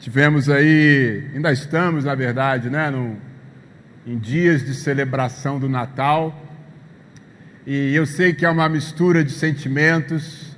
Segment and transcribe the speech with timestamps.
[0.00, 3.16] Tivemos aí, ainda estamos, na verdade, né, no,
[4.06, 6.40] em dias de celebração do Natal.
[7.66, 10.56] E eu sei que é uma mistura de sentimentos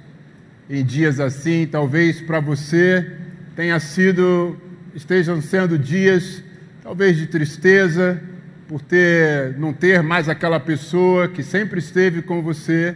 [0.68, 1.66] em dias assim.
[1.66, 3.10] Talvez para você
[3.56, 4.58] tenha sido,
[4.94, 6.44] estejam sendo dias
[6.82, 8.22] talvez de tristeza
[8.68, 12.94] por ter não ter mais aquela pessoa que sempre esteve com você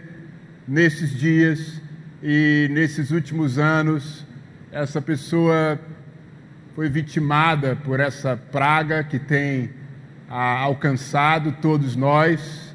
[0.69, 1.81] nesses dias
[2.23, 4.27] e nesses últimos anos.
[4.71, 5.81] Essa pessoa
[6.75, 9.71] foi vitimada por essa praga que tem
[10.29, 12.75] ah, alcançado todos nós.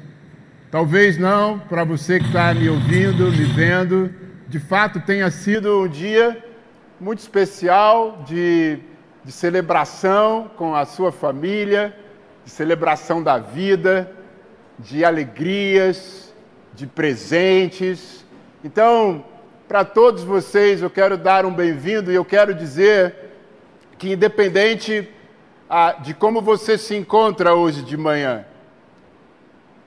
[0.70, 4.10] Talvez não, para você que está me ouvindo, me vendo,
[4.48, 6.42] de fato tenha sido um dia
[6.98, 8.78] muito especial de,
[9.22, 11.94] de celebração com a sua família,
[12.42, 14.10] de celebração da vida,
[14.78, 16.32] de alegrias,
[16.72, 18.24] de presentes.
[18.64, 19.22] Então,
[19.68, 23.19] para todos vocês, eu quero dar um bem-vindo e eu quero dizer
[24.00, 25.06] que independente
[26.00, 28.46] de como você se encontra hoje de manhã,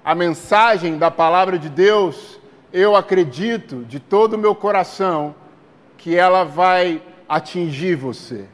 [0.06, 2.40] a mensagem da palavra de Deus,
[2.72, 5.34] eu acredito de todo o meu coração
[5.98, 8.46] que ela vai atingir você,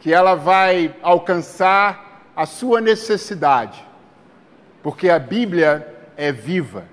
[0.00, 3.84] que ela vai alcançar a sua necessidade,
[4.82, 5.86] porque a Bíblia
[6.16, 6.86] é viva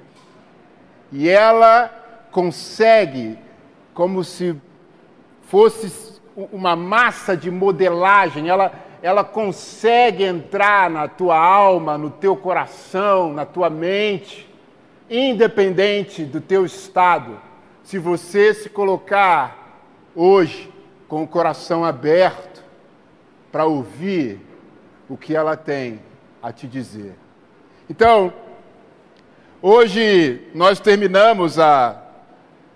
[1.13, 3.39] e ela consegue,
[3.93, 4.53] como se
[5.43, 6.06] fosse
[6.37, 8.71] uma massa de modelagem, ela,
[9.01, 14.47] ela consegue entrar na tua alma, no teu coração, na tua mente,
[15.09, 17.39] independente do teu estado.
[17.83, 19.81] Se você se colocar
[20.15, 20.71] hoje
[21.07, 22.63] com o coração aberto
[23.51, 24.39] para ouvir
[25.09, 25.99] o que ela tem
[26.43, 27.15] a te dizer.
[27.89, 28.31] Então,
[29.59, 31.99] hoje nós terminamos a,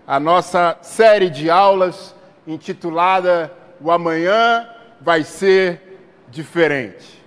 [0.07, 4.67] a nossa série de aulas intitulada O Amanhã
[4.99, 7.21] Vai Ser Diferente.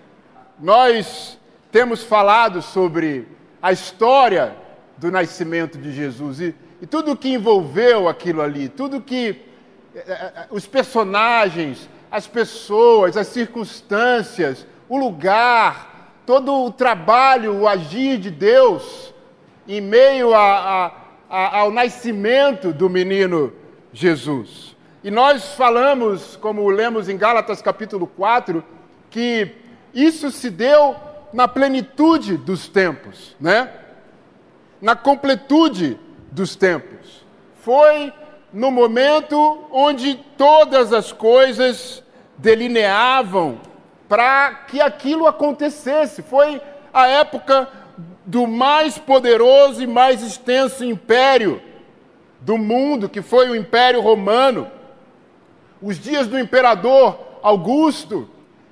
[0.58, 1.38] Nós
[1.70, 3.26] temos falado sobre
[3.60, 4.56] a história
[4.96, 9.42] do nascimento de Jesus e, e tudo o que envolveu aquilo ali, tudo que
[9.94, 17.68] eh, eh, eh, os personagens, as pessoas, as circunstâncias, o lugar, todo o trabalho, o
[17.68, 19.12] agir de Deus
[19.66, 20.92] em meio a, a,
[21.28, 23.52] a, ao nascimento do menino
[23.92, 24.73] Jesus.
[25.04, 28.64] E nós falamos, como lemos em Gálatas capítulo 4,
[29.10, 29.52] que
[29.92, 30.96] isso se deu
[31.30, 33.70] na plenitude dos tempos, né?
[34.80, 36.00] Na completude
[36.32, 37.22] dos tempos.
[37.60, 38.14] Foi
[38.50, 42.02] no momento onde todas as coisas
[42.38, 43.60] delineavam
[44.08, 46.22] para que aquilo acontecesse.
[46.22, 46.62] Foi
[46.94, 47.68] a época
[48.24, 51.60] do mais poderoso e mais extenso império
[52.40, 54.70] do mundo, que foi o Império Romano
[55.80, 58.28] os dias do imperador Augusto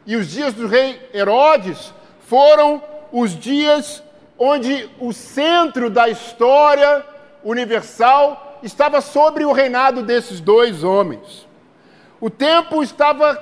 [0.07, 2.83] e os dias do rei Herodes foram
[3.13, 4.03] os dias
[4.39, 7.05] onde o centro da história
[7.45, 11.47] universal estava sobre o reinado desses dois homens.
[12.21, 13.37] O tempo estava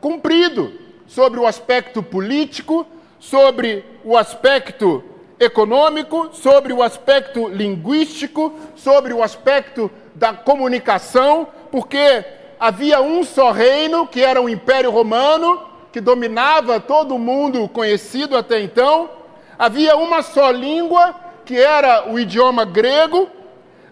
[0.00, 0.72] cumprido
[1.06, 2.86] sobre o aspecto político,
[3.18, 5.02] sobre o aspecto
[5.40, 12.24] econômico, sobre o aspecto linguístico, sobre o aspecto da comunicação, porque
[12.58, 18.36] havia um só reino, que era o Império Romano, que dominava todo o mundo conhecido
[18.36, 19.10] até então.
[19.58, 21.14] Havia uma só língua,
[21.44, 23.28] que era o idioma grego.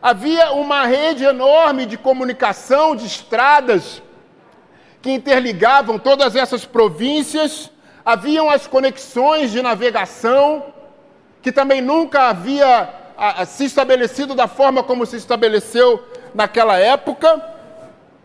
[0.02, 4.02] Havia uma rede enorme de comunicação, de estradas,
[5.00, 7.70] que interligavam todas essas províncias.
[8.04, 10.66] Haviam as conexões de navegação,
[11.42, 12.88] que também nunca havia
[13.46, 17.55] se estabelecido da forma como se estabeleceu naquela época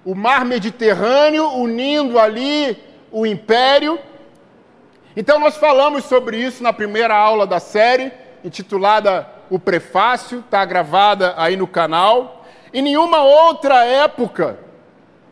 [0.04, 2.78] o mar Mediterrâneo unindo ali
[3.12, 4.00] o império.
[5.16, 8.12] Então, nós falamos sobre isso na primeira aula da série,
[8.44, 12.46] intitulada O Prefácio, está gravada aí no canal.
[12.74, 14.58] Em nenhuma outra época,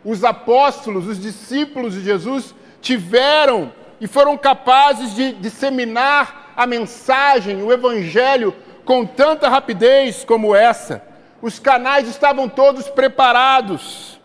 [0.03, 7.71] os apóstolos, os discípulos de Jesus, tiveram e foram capazes de disseminar a mensagem, o
[7.71, 11.03] evangelho, com tanta rapidez como essa.
[11.41, 14.18] Os canais estavam todos preparados.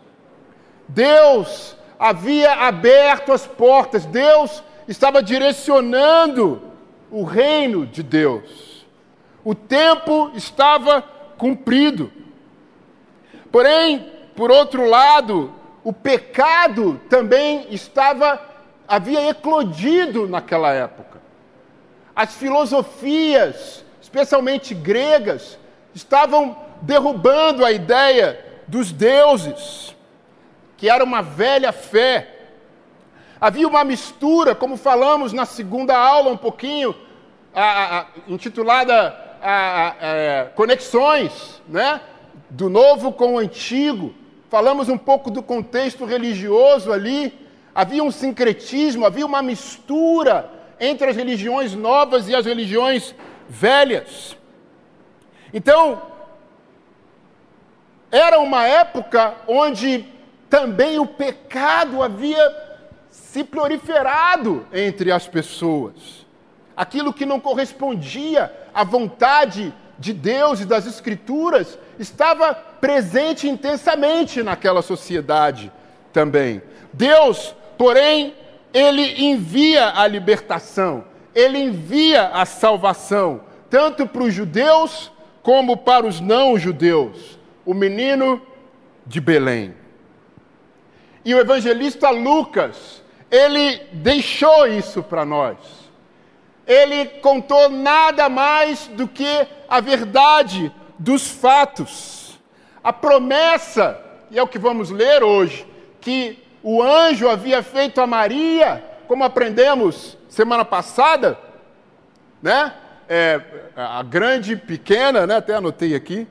[0.88, 6.62] Deus havia aberto as portas, Deus estava direcionando
[7.10, 8.84] o reino de Deus.
[9.44, 11.02] O tempo estava
[11.38, 12.12] cumprido.
[13.50, 15.52] Porém, por outro lado,
[15.82, 18.40] o pecado também estava
[18.86, 21.20] havia eclodido naquela época.
[22.14, 25.58] As filosofias, especialmente gregas,
[25.94, 28.38] estavam derrubando a ideia
[28.68, 29.93] dos deuses
[30.76, 32.34] que era uma velha fé
[33.44, 36.94] Havia uma mistura, como falamos na segunda aula um pouquinho,
[37.54, 42.00] a, a, intitulada a, é, Conexões, né?
[42.48, 44.14] do novo com o antigo.
[44.48, 47.38] Falamos um pouco do contexto religioso ali.
[47.74, 50.50] Havia um sincretismo, havia uma mistura
[50.80, 53.14] entre as religiões novas e as religiões
[53.46, 54.38] velhas.
[55.52, 56.00] Então,
[58.10, 60.13] era uma época onde
[60.54, 62.38] também o pecado havia
[63.10, 66.24] se proliferado entre as pessoas.
[66.76, 74.80] Aquilo que não correspondia à vontade de Deus e das Escrituras estava presente intensamente naquela
[74.80, 75.72] sociedade
[76.12, 76.62] também.
[76.92, 78.32] Deus, porém,
[78.72, 81.04] ele envia a libertação,
[81.34, 85.10] ele envia a salvação, tanto para os judeus
[85.42, 87.40] como para os não-judeus.
[87.66, 88.40] O menino
[89.04, 89.82] de Belém.
[91.24, 95.56] E o evangelista Lucas, ele deixou isso para nós.
[96.66, 102.38] Ele contou nada mais do que a verdade dos fatos.
[102.82, 104.00] A promessa,
[104.30, 105.66] e é o que vamos ler hoje,
[106.00, 111.38] que o anjo havia feito a Maria, como aprendemos semana passada,
[112.42, 112.74] né?
[113.08, 113.40] É,
[113.76, 115.36] a grande pequena, né?
[115.36, 116.26] Até anotei aqui.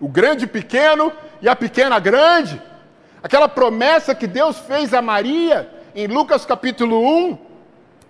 [0.00, 2.60] O grande pequeno e a pequena grande.
[3.22, 7.38] Aquela promessa que Deus fez a Maria em Lucas capítulo 1,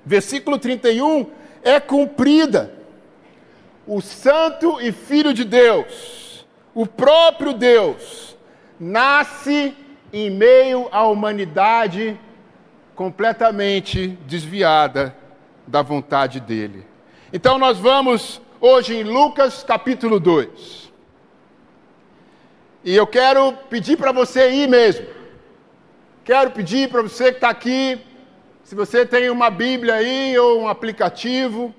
[0.07, 1.27] versículo 31,
[1.63, 2.73] é cumprida.
[3.87, 8.37] O Santo e Filho de Deus, o próprio Deus,
[8.81, 9.77] nasce
[10.13, 12.19] em meio à humanidade
[12.95, 15.15] completamente desviada
[15.67, 16.87] da vontade dele.
[17.33, 20.82] Então nós vamos hoje em Lucas capítulo 2.
[22.85, 25.07] E eu quero pedir para você ir mesmo.
[26.25, 28.01] Quero pedir para você que está aqui,
[28.65, 31.75] se você tem uma Bíblia aí ou um aplicativo,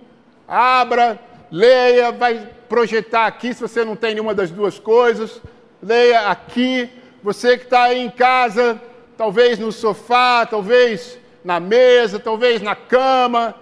[0.47, 1.19] abra,
[1.51, 5.41] leia, vai projetar aqui se você não tem nenhuma das duas coisas,
[5.81, 6.89] leia aqui
[7.21, 8.81] você que está aí em casa,
[9.17, 13.55] talvez no sofá, talvez na mesa, talvez na cama,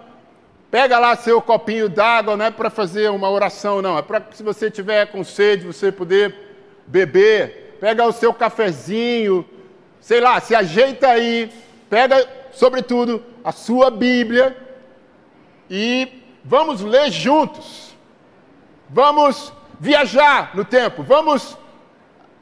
[0.70, 4.42] pega lá seu copinho d'água, não é para fazer uma oração, não, é para se
[4.42, 6.51] você tiver com sede, você poder
[6.92, 7.78] beber.
[7.80, 9.44] Pega o seu cafezinho,
[10.00, 11.52] sei lá, se ajeita aí,
[11.90, 14.56] pega, sobretudo, a sua Bíblia
[15.70, 16.08] e
[16.44, 17.96] vamos ler juntos.
[18.90, 21.58] Vamos viajar no tempo, vamos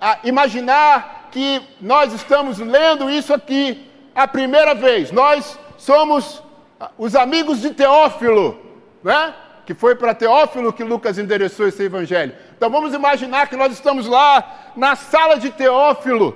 [0.02, 5.12] a imaginar que nós estamos lendo isso aqui a primeira vez.
[5.12, 6.42] Nós somos
[6.80, 8.60] ah, os amigos de Teófilo,
[9.04, 9.34] né?
[9.70, 12.34] Que foi para Teófilo que Lucas endereçou esse evangelho.
[12.58, 16.36] Então vamos imaginar que nós estamos lá na sala de Teófilo,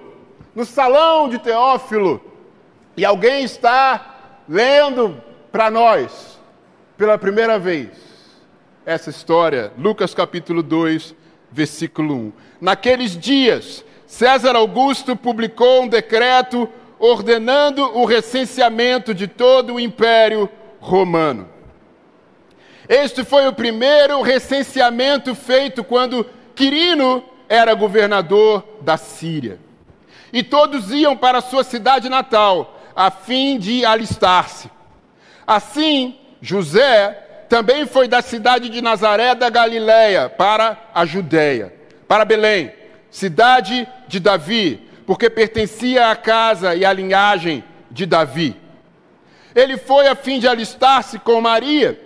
[0.53, 2.21] no salão de Teófilo,
[2.95, 5.19] e alguém está lendo
[5.51, 6.39] para nós
[6.95, 7.89] pela primeira vez
[8.85, 11.15] essa história, Lucas capítulo 2,
[11.51, 12.33] versículo 1.
[12.61, 16.69] Naqueles dias, César Augusto publicou um decreto
[16.99, 20.47] ordenando o recenseamento de todo o Império
[20.79, 21.52] Romano.
[22.93, 29.57] Este foi o primeiro recenseamento feito quando Quirino era governador da Síria.
[30.31, 34.69] E todos iam para sua cidade natal, a fim de alistar-se.
[35.45, 41.73] Assim, José também foi da cidade de Nazaré da Galiléia para a Judéia,
[42.07, 42.71] para Belém,
[43.09, 48.55] cidade de Davi, porque pertencia à casa e à linhagem de Davi.
[49.55, 52.02] Ele foi a fim de alistar-se com Maria,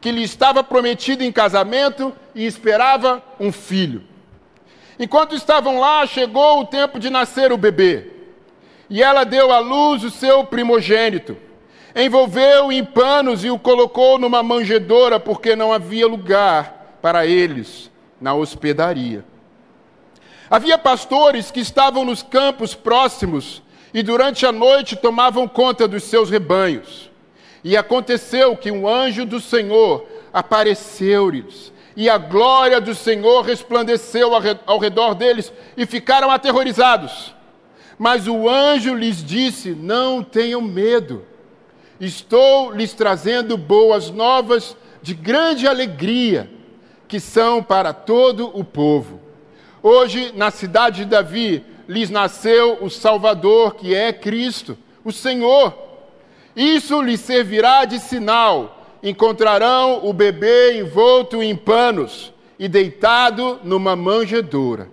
[0.00, 4.02] que lhe estava prometida em casamento e esperava um filho.
[4.98, 8.06] Enquanto estavam lá, chegou o tempo de nascer o bebê.
[8.88, 11.36] E ela deu à luz o seu primogênito
[11.94, 17.90] envolveu em panos e o colocou numa manjedoura, porque não havia lugar para eles
[18.20, 19.24] na hospedaria.
[20.48, 23.62] Havia pastores que estavam nos campos próximos
[23.94, 27.09] e durante a noite tomavam conta dos seus rebanhos.
[27.62, 34.30] E aconteceu que um anjo do Senhor apareceu-lhes, e a glória do Senhor resplandeceu
[34.66, 37.34] ao redor deles, e ficaram aterrorizados.
[37.98, 41.26] Mas o anjo lhes disse: Não tenham medo
[42.00, 46.50] Estou lhes trazendo boas novas de grande alegria,
[47.06, 49.20] que são para todo o povo.
[49.82, 55.89] Hoje, na cidade de Davi, lhes nasceu o Salvador, que é Cristo, o Senhor.
[56.60, 58.98] Isso lhes servirá de sinal.
[59.02, 64.90] Encontrarão o bebê envolto em panos e deitado numa manjedoura.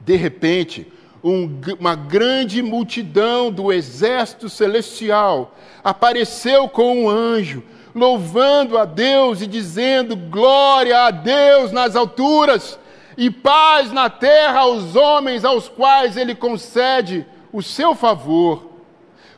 [0.00, 0.86] De repente,
[1.22, 1.48] um,
[1.80, 7.62] uma grande multidão do exército celestial apareceu com um anjo,
[7.94, 12.78] louvando a Deus e dizendo: Glória a Deus nas alturas
[13.16, 18.73] e paz na terra aos homens aos quais ele concede o seu favor.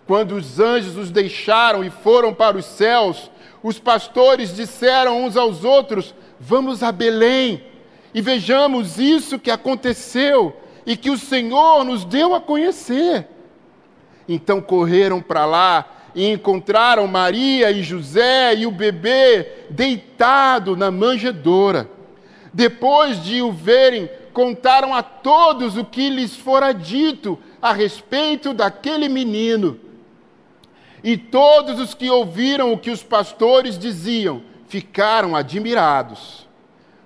[0.07, 3.31] Quando os anjos os deixaram e foram para os céus,
[3.63, 7.63] os pastores disseram uns aos outros: Vamos a Belém
[8.15, 13.27] e vejamos isso que aconteceu e que o Senhor nos deu a conhecer.
[14.29, 15.85] Então correram para lá
[16.15, 21.91] e encontraram Maria e José e o bebê deitado na manjedoura.
[22.55, 29.09] Depois de o verem, contaram a todos o que lhes fora dito a respeito daquele
[29.09, 29.86] menino.
[31.07, 36.49] E todos os que ouviram o que os pastores diziam ficaram admirados.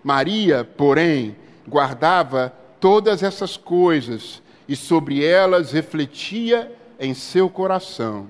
[0.02, 1.36] Maria, porém,
[1.68, 8.26] guardava todas essas coisas e sobre elas refletia em seu coração.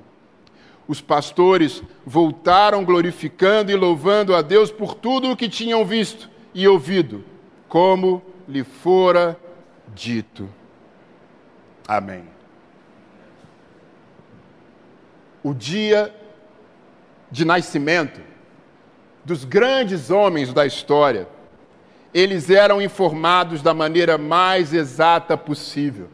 [0.88, 6.66] Os pastores voltaram glorificando e louvando a Deus por tudo o que tinham visto e
[6.66, 7.24] ouvido,
[7.68, 9.38] como lhe fora
[9.94, 10.48] dito.
[11.86, 12.39] Amém.
[15.42, 16.14] O dia
[17.30, 18.20] de nascimento
[19.24, 21.28] dos grandes homens da história,
[22.12, 26.08] eles eram informados da maneira mais exata possível.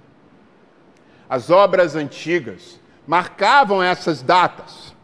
[1.28, 4.94] As obras antigas marcavam essas datas.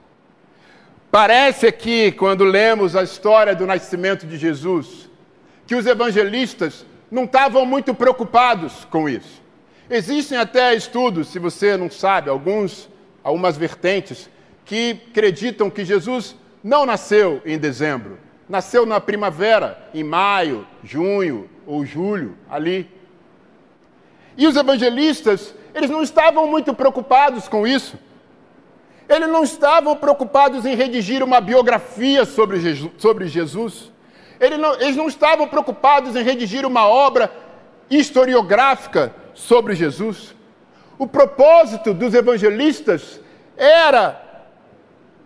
[1.11, 5.11] Parece que, quando lemos a história do nascimento de Jesus,
[5.67, 9.43] que os evangelistas não estavam muito preocupados com isso.
[9.91, 12.88] Existem até estudos, se você não sabe, alguns,
[13.23, 14.29] algumas vertentes,
[14.64, 21.85] que acreditam que Jesus não nasceu em dezembro, nasceu na primavera, em maio, junho ou
[21.85, 22.88] julho, ali.
[24.37, 27.99] E os evangelistas, eles não estavam muito preocupados com isso.
[29.09, 32.59] Eles não estavam preocupados em redigir uma biografia sobre
[33.29, 33.93] Jesus.
[34.41, 37.31] Eles não, eles não estavam preocupados em redigir uma obra
[37.91, 40.35] historiográfica sobre Jesus.
[41.02, 43.18] O propósito dos evangelistas
[43.56, 44.23] era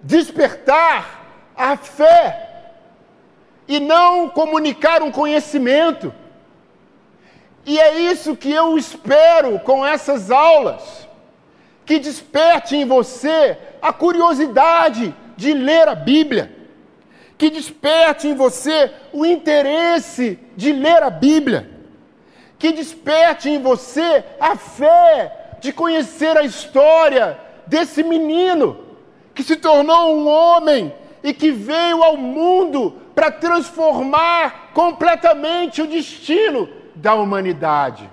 [0.02, 2.73] despertar a fé
[3.68, 6.14] e não comunicar um conhecimento.
[7.66, 11.06] E é isso que eu espero com essas aulas,
[11.85, 16.56] que desperte em você a curiosidade de ler a Bíblia
[17.37, 21.68] que desperte em você o interesse de ler a Bíblia,
[22.59, 28.79] que desperte em você a fé de conhecer a história desse menino
[29.35, 36.69] que se tornou um homem e que veio ao mundo para transformar completamente o destino
[36.95, 38.09] da humanidade.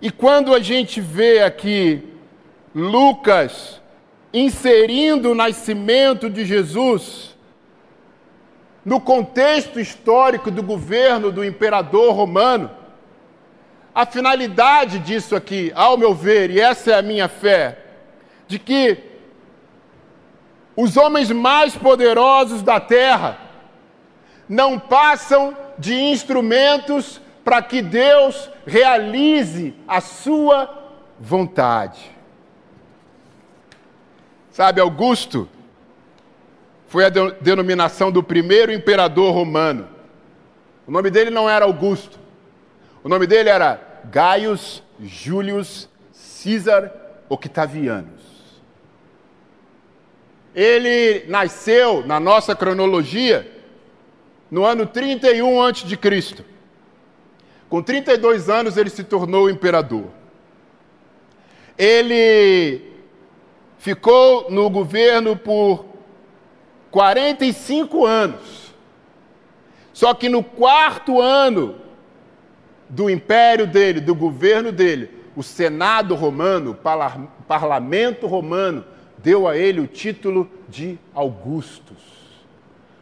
[0.00, 2.12] E quando a gente vê aqui
[2.74, 3.80] Lucas
[4.32, 7.34] inserindo o nascimento de Jesus
[8.84, 12.70] no contexto histórico do governo do imperador romano.
[13.96, 17.78] A finalidade disso aqui, ao meu ver, e essa é a minha fé,
[18.46, 18.98] de que
[20.76, 23.38] os homens mais poderosos da terra
[24.46, 32.10] não passam de instrumentos para que Deus realize a sua vontade.
[34.50, 35.48] Sabe, Augusto
[36.86, 37.08] foi a
[37.40, 39.88] denominação do primeiro imperador romano.
[40.86, 42.26] O nome dele não era Augusto.
[43.02, 45.88] O nome dele era Gaius Julius
[46.42, 46.92] Caesar
[47.28, 48.24] Octavianus.
[50.54, 53.50] Ele nasceu na nossa cronologia
[54.50, 56.44] no ano 31 a.C.
[57.68, 60.06] Com 32 anos ele se tornou imperador.
[61.76, 62.80] Ele
[63.76, 65.84] ficou no governo por
[66.90, 68.74] 45 anos.
[69.92, 71.85] Só que no quarto ano
[72.88, 78.84] do império dele, do governo dele, o Senado romano, o parlamento romano,
[79.18, 82.16] deu a ele o título de Augustus.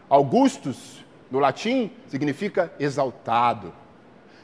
[0.09, 3.73] Augustus, no latim, significa exaltado,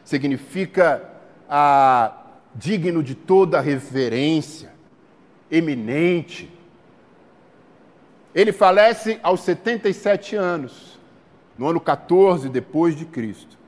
[0.04, 1.02] significa
[1.48, 2.12] ah,
[2.54, 4.72] digno de toda reverência
[5.50, 6.50] eminente.
[8.34, 10.98] Ele falece aos 77 anos,
[11.58, 13.58] no ano 14 depois de Cristo.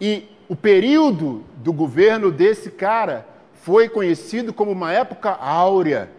[0.00, 6.10] E o período do governo desse cara foi conhecido como uma época áurea.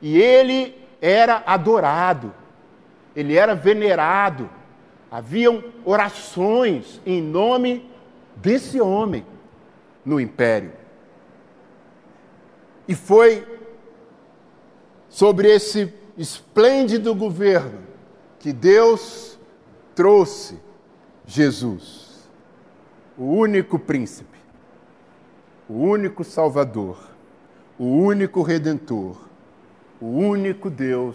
[0.00, 2.32] E ele era adorado,
[3.16, 4.48] ele era venerado.
[5.10, 7.90] Haviam orações em nome
[8.36, 9.26] desse homem
[10.04, 10.70] no império.
[12.86, 13.44] E foi
[15.08, 17.80] sobre esse esplêndido governo
[18.38, 19.36] que Deus
[19.96, 20.60] trouxe
[21.26, 22.01] Jesus,
[23.22, 24.36] o único príncipe,
[25.68, 26.98] o único Salvador,
[27.78, 29.16] o único Redentor,
[30.00, 31.14] o único Deus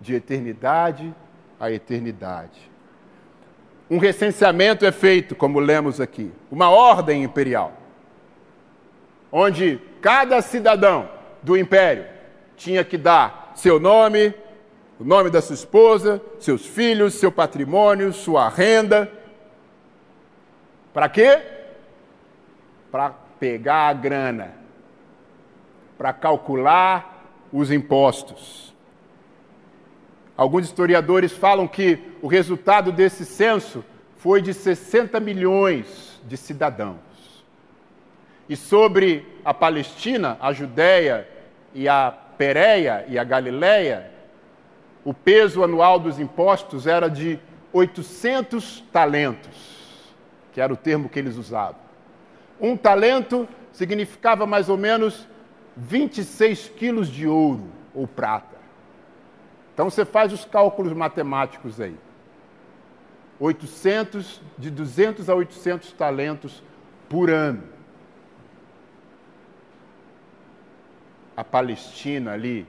[0.00, 1.14] de eternidade
[1.60, 2.58] a eternidade.
[3.90, 7.74] Um recenseamento é feito, como lemos aqui, uma ordem imperial,
[9.30, 11.06] onde cada cidadão
[11.42, 12.06] do império
[12.56, 14.34] tinha que dar seu nome,
[14.98, 19.12] o nome da sua esposa, seus filhos, seu patrimônio, sua renda.
[20.96, 21.42] Para quê?
[22.90, 24.54] Para pegar a grana,
[25.98, 27.22] para calcular
[27.52, 28.74] os impostos.
[30.34, 33.84] Alguns historiadores falam que o resultado desse censo
[34.16, 37.44] foi de 60 milhões de cidadãos.
[38.48, 41.28] E sobre a Palestina, a Judéia
[41.74, 44.10] e a Pérea e a Galiléia,
[45.04, 47.38] o peso anual dos impostos era de
[47.70, 49.75] 800 talentos,
[50.56, 51.76] que era o termo que eles usavam.
[52.58, 55.28] Um talento significava mais ou menos
[55.76, 58.56] 26 quilos de ouro ou prata.
[59.74, 61.94] Então você faz os cálculos matemáticos aí.
[63.38, 66.62] 800, de 200 a 800 talentos
[67.06, 67.62] por ano.
[71.36, 72.66] A Palestina ali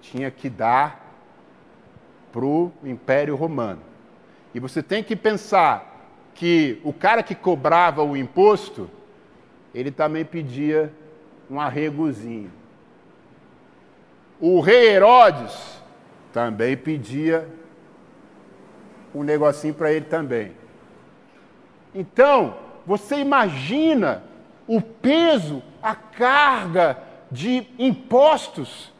[0.00, 1.14] tinha que dar
[2.32, 3.82] para o Império Romano.
[4.52, 5.97] E você tem que pensar
[6.38, 8.88] que o cara que cobrava o imposto,
[9.74, 10.94] ele também pedia
[11.50, 12.52] um arregozinho.
[14.38, 15.82] O rei Herodes
[16.32, 17.48] também pedia
[19.12, 20.52] um negocinho para ele também.
[21.92, 22.54] Então,
[22.86, 24.22] você imagina
[24.64, 26.98] o peso, a carga
[27.32, 28.92] de impostos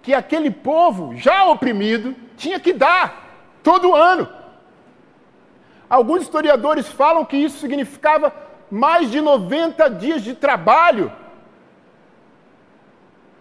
[0.00, 4.37] que aquele povo, já oprimido, tinha que dar todo ano.
[5.88, 8.32] Alguns historiadores falam que isso significava
[8.70, 11.10] mais de 90 dias de trabalho,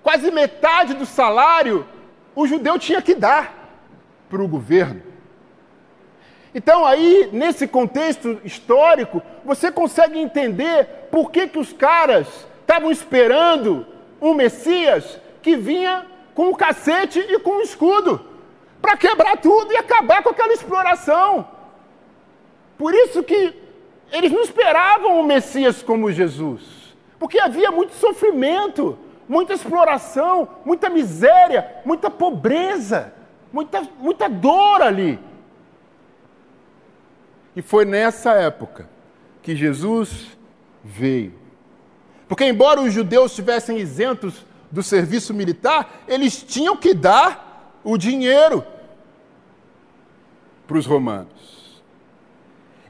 [0.01, 1.85] quase metade do salário
[2.33, 3.51] o judeu tinha que dar
[4.29, 5.01] para o governo.
[6.53, 12.27] Então, aí, nesse contexto histórico, você consegue entender por que, que os caras
[12.61, 13.85] estavam esperando
[14.21, 18.23] um Messias que vinha com o cacete e com o escudo
[18.81, 21.56] para quebrar tudo e acabar com aquela exploração.
[22.77, 23.53] Por isso que
[24.11, 26.61] eles não esperavam um Messias como Jesus,
[27.19, 33.13] porque havia muito sofrimento, muita exploração, muita miséria, muita pobreza,
[33.51, 35.19] muita, muita dor ali.
[37.55, 38.87] E foi nessa época
[39.41, 40.37] que Jesus
[40.83, 41.33] veio.
[42.27, 48.63] Porque, embora os judeus estivessem isentos do serviço militar, eles tinham que dar o dinheiro
[50.67, 51.56] para os romanos.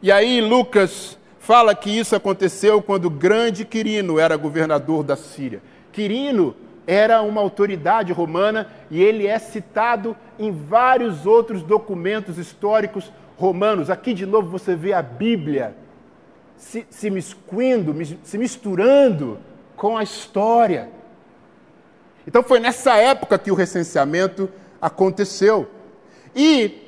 [0.02, 5.62] E aí, Lucas fala que isso aconteceu quando o grande Quirino era governador da Síria.
[5.92, 6.56] Quirino
[6.86, 13.90] era uma autoridade romana e ele é citado em vários outros documentos históricos romanos.
[13.90, 15.76] Aqui de novo você vê a Bíblia
[16.58, 19.40] se, se miscuindo, se misturando
[19.76, 20.90] com a história.
[22.28, 24.50] Então foi nessa época que o recenseamento
[24.82, 25.70] aconteceu.
[26.36, 26.84] E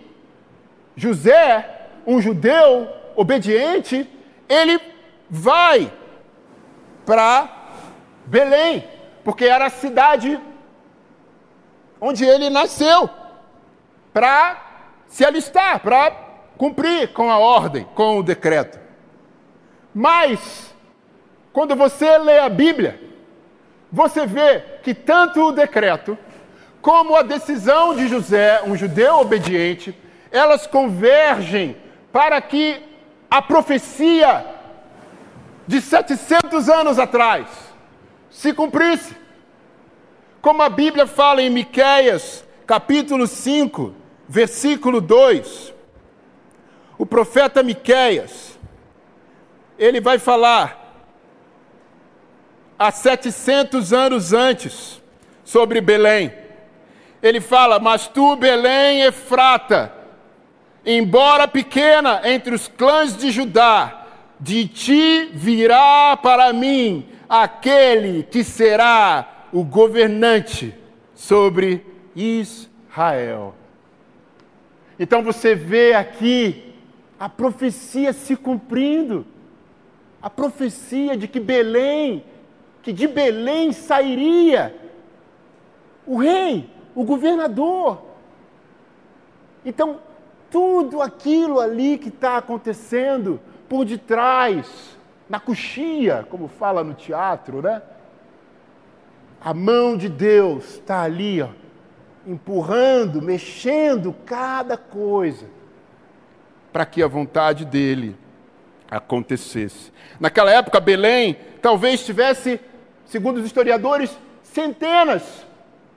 [0.95, 4.09] José, um judeu obediente,
[4.47, 4.79] ele
[5.29, 5.91] vai
[7.05, 7.49] para
[8.25, 8.87] Belém
[9.23, 10.39] porque era a cidade
[11.99, 13.09] onde ele nasceu,
[14.13, 14.57] para
[15.07, 16.11] se alistar, para
[16.57, 18.79] cumprir com a ordem, com o decreto.
[19.93, 20.73] Mas,
[21.51, 23.01] quando você lê a Bíblia,
[23.91, 26.17] você vê que tanto o decreto
[26.81, 29.93] como a decisão de José, um judeu obediente,
[30.31, 31.75] elas convergem
[32.11, 32.81] para que
[33.29, 34.45] a profecia
[35.67, 37.47] de 700 anos atrás
[38.29, 39.15] se cumprisse.
[40.41, 43.93] Como a Bíblia fala em Miqueias, capítulo 5,
[44.27, 45.73] versículo 2.
[46.97, 48.57] O profeta Miqueias,
[49.77, 51.05] ele vai falar
[52.77, 55.01] há 700 anos antes
[55.43, 56.33] sobre Belém.
[57.21, 59.93] Ele fala: "Mas tu, Belém, Efrata,
[60.85, 64.07] embora pequena entre os clãs de Judá,
[64.39, 70.73] de ti virá para mim aquele que será o governante
[71.13, 73.53] sobre Israel.
[74.97, 76.73] Então você vê aqui
[77.19, 79.25] a profecia se cumprindo.
[80.21, 82.23] a profecia de que Belém,
[82.81, 84.75] que de Belém sairia
[86.05, 88.01] o rei, o governador.
[89.65, 89.99] Então,
[90.49, 94.97] tudo aquilo ali que está acontecendo por detrás,
[95.29, 97.81] na coxia, como fala no teatro, né?
[99.41, 101.49] A mão de Deus está ali, ó,
[102.25, 105.45] empurrando, mexendo cada coisa,
[106.73, 108.17] para que a vontade dele
[108.89, 109.91] acontecesse.
[110.19, 112.59] Naquela época, Belém talvez tivesse,
[113.05, 115.45] segundo os historiadores, centenas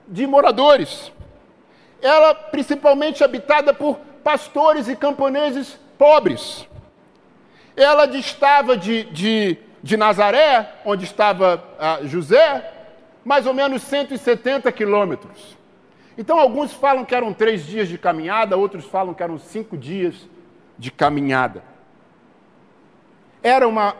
[0.07, 1.11] de moradores.
[2.01, 6.67] Era principalmente habitada por pastores e camponeses pobres.
[7.75, 12.71] Ela distava de, de, de Nazaré, onde estava ah, José,
[13.25, 15.57] mais ou menos 170 quilômetros.
[16.17, 20.15] Então, alguns falam que eram três dias de caminhada, outros falam que eram cinco dias
[20.77, 21.63] de caminhada.
[23.41, 23.95] Era uma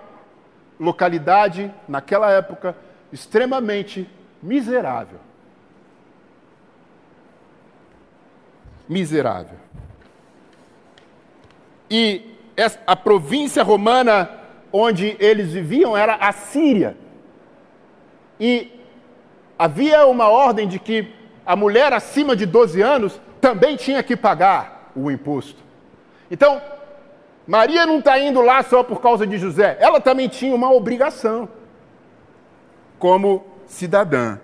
[0.79, 2.75] localidade, naquela época,
[3.11, 4.09] extremamente
[4.41, 5.19] miserável.
[8.87, 9.62] Miserável.
[11.95, 12.25] E
[12.87, 14.27] a província romana
[14.71, 16.97] onde eles viviam era a Síria.
[18.39, 18.79] E
[19.59, 21.13] havia uma ordem de que
[21.45, 25.61] a mulher acima de 12 anos também tinha que pagar o imposto.
[26.31, 26.59] Então,
[27.45, 31.47] Maria não está indo lá só por causa de José, ela também tinha uma obrigação
[32.97, 34.39] como cidadã.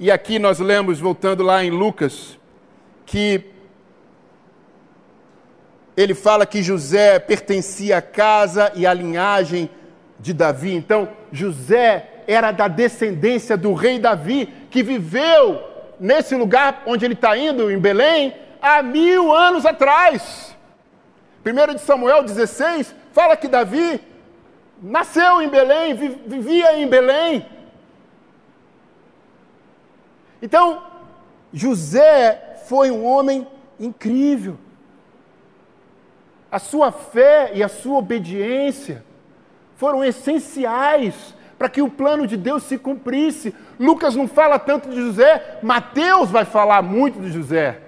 [0.00, 2.36] E aqui nós lemos, voltando lá em Lucas,
[3.06, 3.53] que
[5.96, 9.70] ele fala que José pertencia à casa e à linhagem
[10.18, 10.74] de Davi.
[10.74, 15.62] Então, José era da descendência do rei Davi, que viveu
[16.00, 20.56] nesse lugar onde ele está indo, em Belém, há mil anos atrás.
[21.44, 24.00] 1 de Samuel 16 fala que Davi
[24.82, 25.94] nasceu em Belém,
[26.26, 27.46] vivia em Belém.
[30.42, 30.82] Então,
[31.52, 33.46] José foi um homem
[33.78, 34.58] incrível.
[36.54, 39.04] A sua fé e a sua obediência
[39.74, 43.52] foram essenciais para que o plano de Deus se cumprisse.
[43.76, 47.80] Lucas não fala tanto de José, Mateus vai falar muito de José.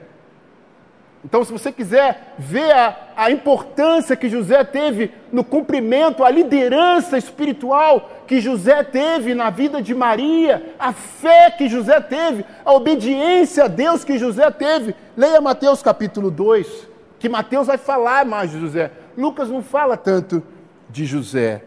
[1.25, 7.17] Então, se você quiser ver a, a importância que José teve no cumprimento, a liderança
[7.17, 13.67] espiritual que José teve na vida de Maria, a fé que José teve, a obediência
[13.67, 16.96] a Deus que José teve, leia Mateus capítulo 2
[17.27, 18.93] que Mateus vai falar mais de José.
[19.19, 20.41] Lucas não fala tanto
[20.89, 21.65] de José.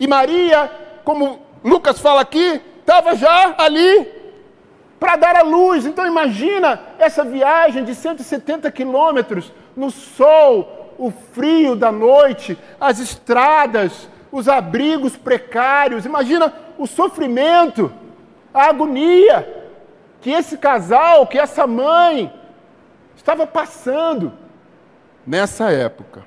[0.00, 0.68] E Maria,
[1.04, 4.08] como Lucas fala aqui, estava já ali
[4.98, 5.86] para dar a luz.
[5.86, 14.08] Então imagina essa viagem de 170 quilômetros no sol, o frio da noite, as estradas,
[14.32, 16.06] os abrigos precários.
[16.06, 17.92] Imagina o sofrimento,
[18.52, 19.46] a agonia
[20.20, 22.32] que esse casal, que essa mãe
[23.14, 24.32] estava passando
[25.28, 26.24] nessa época.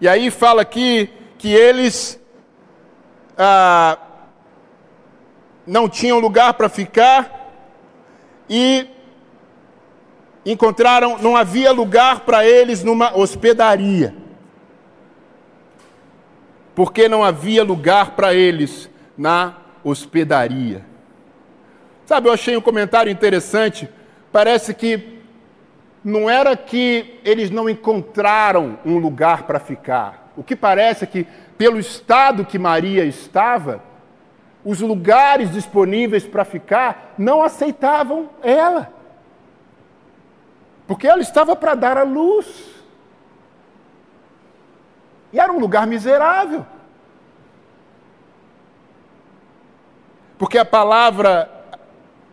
[0.00, 2.18] E aí fala aqui que eles
[3.36, 3.98] ah,
[5.66, 7.52] não tinham lugar para ficar
[8.48, 8.88] e
[10.44, 14.14] encontraram, não havia lugar para eles numa hospedaria.
[16.74, 20.82] Porque não havia lugar para eles na hospedaria.
[22.06, 23.86] Sabe, eu achei um comentário interessante.
[24.32, 25.19] Parece que
[26.02, 30.32] não era que eles não encontraram um lugar para ficar.
[30.36, 31.26] O que parece é que,
[31.58, 33.82] pelo estado que Maria estava,
[34.64, 38.92] os lugares disponíveis para ficar não aceitavam ela.
[40.86, 42.46] Porque ela estava para dar a luz.
[45.32, 46.66] E era um lugar miserável.
[50.38, 51.48] Porque a palavra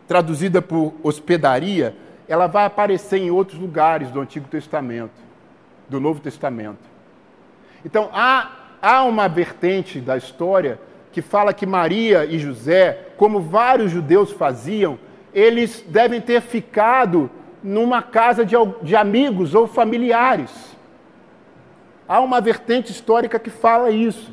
[0.06, 1.94] traduzida por hospedaria
[2.28, 5.14] ela vai aparecer em outros lugares do Antigo Testamento,
[5.88, 6.78] do Novo Testamento.
[7.84, 8.50] Então, há,
[8.82, 10.78] há uma vertente da história
[11.10, 14.98] que fala que Maria e José, como vários judeus faziam,
[15.32, 17.30] eles devem ter ficado
[17.62, 20.76] numa casa de, de amigos ou familiares.
[22.06, 24.32] Há uma vertente histórica que fala isso.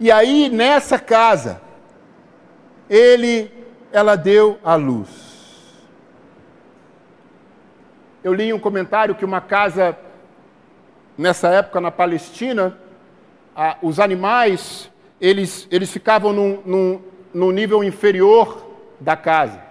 [0.00, 1.60] E aí, nessa casa,
[2.88, 3.50] ele,
[3.92, 5.27] ela deu a luz.
[8.28, 9.96] Eu li um comentário que uma casa,
[11.16, 12.76] nessa época na Palestina,
[13.80, 19.62] os animais, eles, eles ficavam num, num, num nível inferior da casa.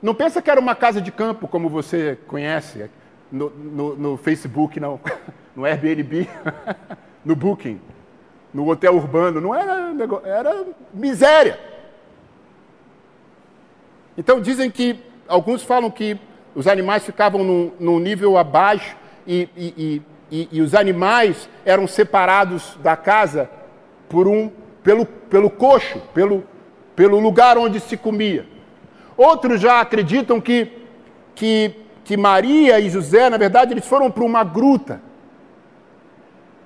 [0.00, 2.90] Não pensa que era uma casa de campo, como você conhece
[3.30, 4.98] no, no, no Facebook, não.
[5.54, 6.26] no Airbnb,
[7.22, 7.78] no Booking,
[8.54, 9.42] no hotel urbano.
[9.42, 9.92] Não era,
[10.24, 11.60] era miséria.
[14.16, 16.18] Então dizem que, alguns falam que
[16.54, 22.78] os animais ficavam num, num nível abaixo e, e, e, e, os animais eram separados
[22.82, 23.50] da casa
[24.08, 24.50] por um,
[24.82, 26.44] pelo, pelo coxo, pelo,
[26.94, 28.46] pelo lugar onde se comia.
[29.16, 30.70] Outros já acreditam que,
[31.34, 31.72] que,
[32.04, 35.00] que Maria e José, na verdade, eles foram para uma gruta.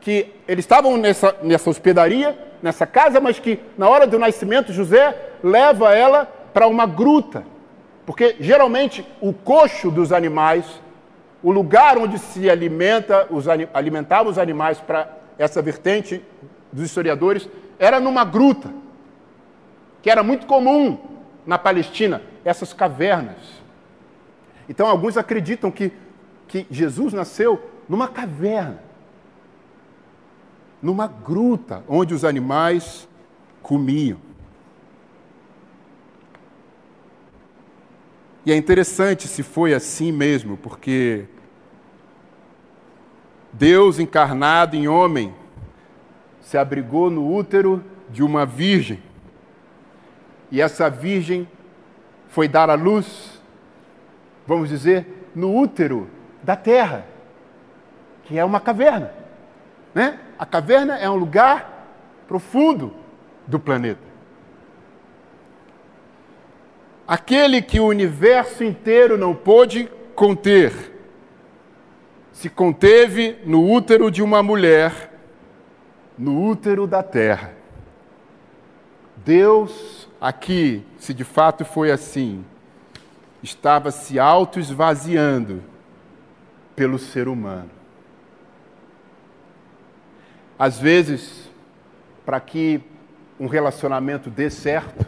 [0.01, 5.17] Que eles estavam nessa, nessa hospedaria, nessa casa, mas que na hora do nascimento José
[5.43, 7.45] leva ela para uma gruta.
[8.09, 10.65] Porque geralmente o coxo dos animais,
[11.43, 16.25] o lugar onde se alimenta os, alimentava os animais para essa vertente
[16.73, 17.47] dos historiadores,
[17.79, 18.73] era numa gruta,
[20.01, 20.97] que era muito comum
[21.45, 23.37] na Palestina, essas cavernas.
[24.71, 25.93] Então alguns acreditam que,
[26.47, 28.83] que Jesus nasceu numa caverna,
[30.81, 33.07] numa gruta onde os animais
[33.63, 34.17] comiam.
[38.45, 41.27] E é interessante se foi assim mesmo, porque
[43.53, 45.35] Deus encarnado em homem
[46.41, 49.03] se abrigou no útero de uma virgem.
[50.51, 51.47] E essa virgem
[52.29, 53.43] foi dar à luz,
[54.47, 56.09] vamos dizer, no útero
[56.43, 57.07] da terra,
[58.25, 59.13] que é uma caverna.
[59.95, 60.19] Né?
[60.39, 61.87] A caverna é um lugar
[62.27, 62.95] profundo
[63.47, 64.08] do planeta.
[67.09, 70.93] Aquele que o universo inteiro não pôde conter,
[72.31, 75.11] se conteve no útero de uma mulher,
[76.19, 77.55] no útero da terra.
[79.17, 82.45] Deus, aqui, se de fato foi assim,
[83.43, 85.63] estava se auto-esvaziando
[86.77, 87.71] pelo ser humano.
[90.59, 91.49] Às vezes,
[92.27, 92.83] para que
[93.41, 95.07] um relacionamento dê certo,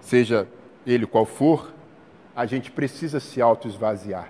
[0.00, 0.48] seja
[0.92, 1.72] ele qual for,
[2.34, 4.28] a gente precisa se auto-esvaziar.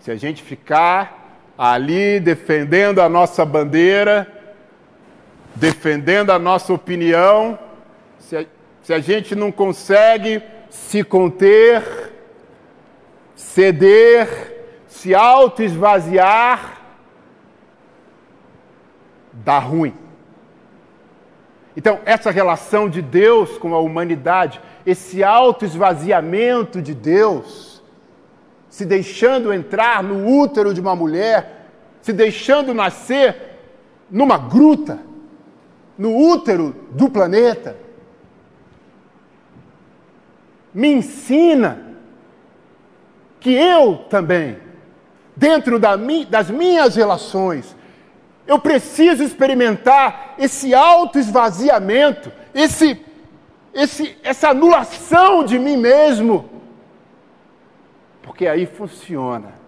[0.00, 4.26] Se a gente ficar ali defendendo a nossa bandeira,
[5.54, 7.58] defendendo a nossa opinião,
[8.18, 8.44] se a,
[8.82, 12.12] se a gente não consegue se conter,
[13.34, 16.80] ceder, se auto-esvaziar,
[19.32, 19.94] dá ruim.
[21.76, 27.82] Então, essa relação de Deus com a humanidade, esse auto-esvaziamento de Deus,
[28.68, 31.68] se deixando entrar no útero de uma mulher,
[32.00, 33.58] se deixando nascer
[34.10, 34.98] numa gruta,
[35.96, 37.76] no útero do planeta,
[40.74, 41.92] me ensina
[43.38, 44.58] que eu também,
[45.36, 47.76] dentro das minhas relações,
[48.46, 53.00] eu preciso experimentar esse auto-esvaziamento, esse,
[53.74, 56.48] esse, essa anulação de mim mesmo.
[58.22, 59.60] Porque aí funciona.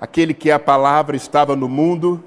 [0.00, 2.22] Aquele que é a palavra estava no mundo,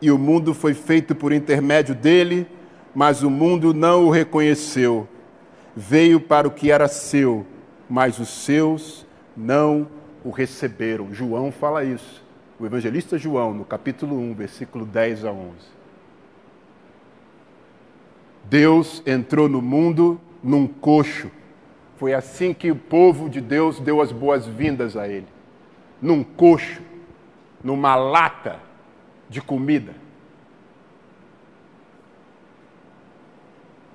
[0.00, 2.48] e o mundo foi feito por intermédio dele,
[2.92, 5.08] mas o mundo não o reconheceu
[5.74, 7.46] veio para o que era seu,
[7.88, 9.88] mas os seus não
[10.24, 11.12] o receberam.
[11.12, 12.22] João fala isso.
[12.58, 15.52] O evangelista João, no capítulo 1, versículo 10 a 11.
[18.44, 21.30] Deus entrou no mundo num coxo.
[21.96, 25.28] Foi assim que o povo de Deus deu as boas-vindas a ele.
[26.00, 26.82] Num coxo,
[27.62, 28.60] numa lata
[29.28, 29.94] de comida.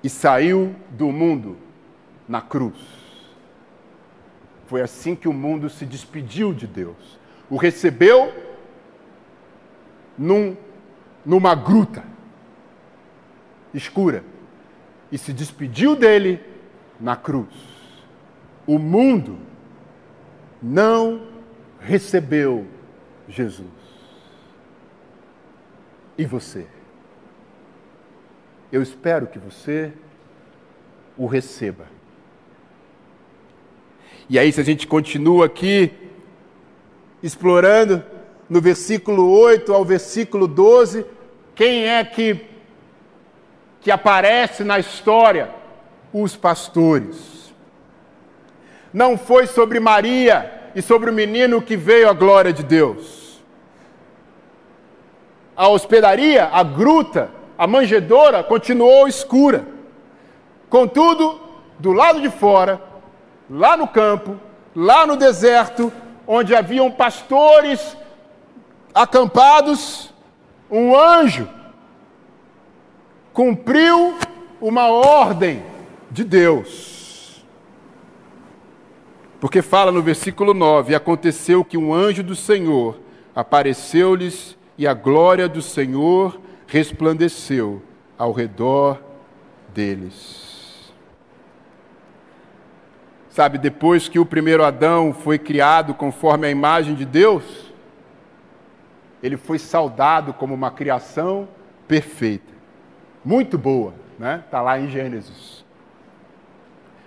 [0.03, 1.57] E saiu do mundo
[2.27, 2.96] na cruz.
[4.67, 7.17] Foi assim que o mundo se despediu de Deus.
[7.49, 8.33] O recebeu
[10.17, 10.55] num,
[11.25, 12.03] numa gruta
[13.73, 14.23] escura
[15.11, 16.41] e se despediu dele
[16.99, 17.53] na cruz.
[18.65, 19.39] O mundo
[20.61, 21.27] não
[21.79, 22.67] recebeu
[23.29, 23.67] Jesus.
[26.17, 26.67] E você?
[28.69, 29.93] Eu espero que você
[31.15, 31.96] o receba.
[34.29, 35.91] E aí, se a gente continua aqui
[37.23, 38.03] explorando,
[38.49, 41.05] no versículo 8 ao versículo 12,
[41.55, 42.45] quem é que,
[43.81, 45.49] que aparece na história?
[46.13, 47.53] Os pastores.
[48.93, 53.41] Não foi sobre Maria e sobre o menino que veio a glória de Deus.
[55.55, 59.65] A hospedaria, a gruta, a manjedoura continuou escura.
[60.69, 61.39] Contudo,
[61.79, 62.81] do lado de fora,
[63.49, 64.39] lá no campo,
[64.75, 65.91] lá no deserto,
[66.25, 67.95] onde haviam pastores
[68.93, 70.13] acampados,
[70.69, 71.47] um anjo
[73.33, 74.17] cumpriu
[74.59, 75.63] uma ordem
[76.09, 77.45] de Deus.
[79.39, 82.99] Porque fala no versículo 9: Aconteceu que um anjo do Senhor
[83.35, 87.81] apareceu-lhes e a glória do Senhor resplandeceu
[88.17, 88.99] ao redor
[89.73, 90.46] deles.
[93.37, 97.71] Sabe, depois que o primeiro Adão foi criado conforme a imagem de Deus,
[99.21, 101.47] ele foi saudado como uma criação
[101.87, 102.51] perfeita,
[103.23, 104.41] muito boa, né?
[104.43, 105.63] Está lá em Gênesis.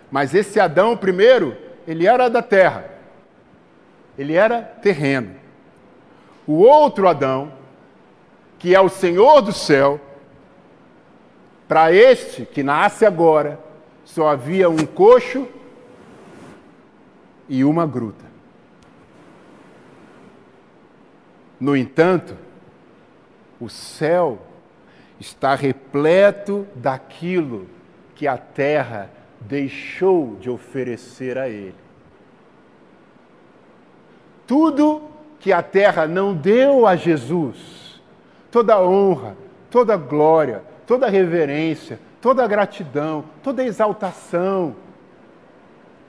[0.08, 2.84] Mas esse Adão primeiro, ele era da terra,
[4.16, 5.34] ele era terreno.
[6.46, 7.52] O outro Adão,
[8.56, 10.00] que é o Senhor do céu,
[11.66, 13.58] para este que nasce agora,
[14.04, 15.58] só havia um coxo
[17.50, 18.24] e uma gruta.
[21.58, 22.36] No entanto,
[23.60, 24.38] o céu
[25.18, 27.66] está repleto daquilo
[28.14, 29.10] que a terra
[29.40, 31.74] deixou de oferecer a ele.
[34.46, 35.02] Tudo
[35.40, 38.00] que a terra não deu a Jesus,
[38.50, 39.36] toda honra,
[39.70, 44.76] toda glória, toda reverência, toda gratidão, toda exaltação,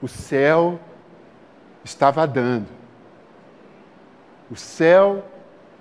[0.00, 0.78] o céu
[1.84, 2.68] estava dando.
[4.50, 5.24] O céu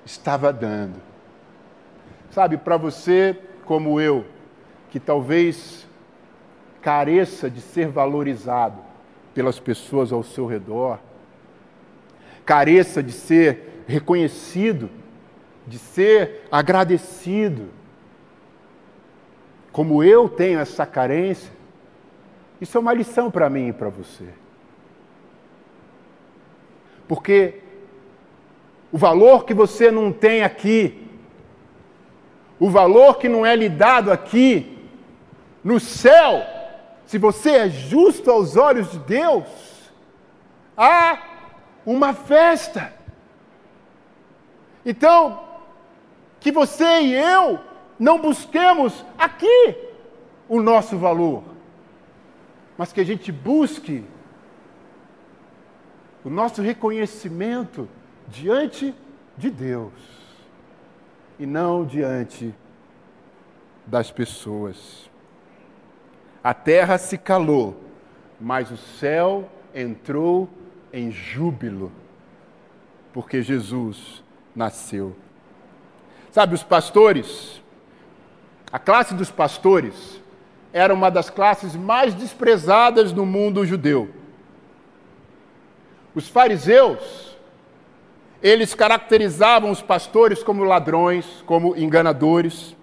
[0.05, 1.01] estava dando.
[2.31, 4.25] Sabe, para você como eu,
[4.89, 5.87] que talvez
[6.81, 8.81] careça de ser valorizado
[9.33, 10.99] pelas pessoas ao seu redor,
[12.45, 14.89] careça de ser reconhecido,
[15.67, 17.69] de ser agradecido,
[19.71, 21.51] como eu tenho essa carência,
[22.59, 24.27] isso é uma lição para mim e para você.
[27.11, 27.55] Porque
[28.89, 31.09] o valor que você não tem aqui,
[32.57, 34.77] o valor que não é lhe dado aqui,
[35.61, 36.41] no céu,
[37.05, 39.43] se você é justo aos olhos de Deus,
[40.77, 41.21] há
[41.85, 42.93] uma festa.
[44.85, 45.43] Então,
[46.39, 47.59] que você e eu
[47.99, 49.75] não busquemos aqui
[50.47, 51.43] o nosso valor,
[52.77, 54.05] mas que a gente busque
[56.23, 57.87] o nosso reconhecimento
[58.27, 58.93] diante
[59.37, 59.93] de Deus
[61.39, 62.53] e não diante
[63.85, 65.09] das pessoas.
[66.43, 67.75] A terra se calou,
[68.39, 70.49] mas o céu entrou
[70.93, 71.91] em júbilo,
[73.13, 74.23] porque Jesus
[74.55, 75.15] nasceu.
[76.31, 77.61] Sabe, os pastores,
[78.71, 80.21] a classe dos pastores
[80.71, 84.20] era uma das classes mais desprezadas no mundo judeu.
[86.13, 87.37] Os fariseus,
[88.43, 92.75] eles caracterizavam os pastores como ladrões, como enganadores.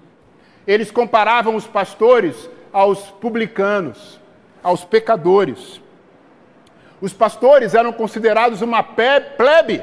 [0.67, 4.19] Eles comparavam os pastores aos publicanos,
[4.63, 5.81] aos pecadores.
[7.01, 9.83] Os pastores eram considerados uma plebe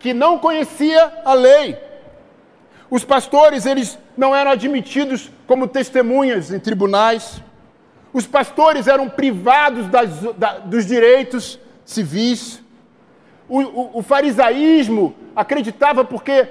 [0.00, 1.78] que não conhecia a lei.
[2.90, 7.40] Os pastores, eles não eram admitidos como testemunhas em tribunais.
[8.12, 11.58] Os pastores eram privados das, da, dos direitos
[11.88, 12.62] civis.
[13.48, 16.46] O, o, o farisaísmo acreditava porque,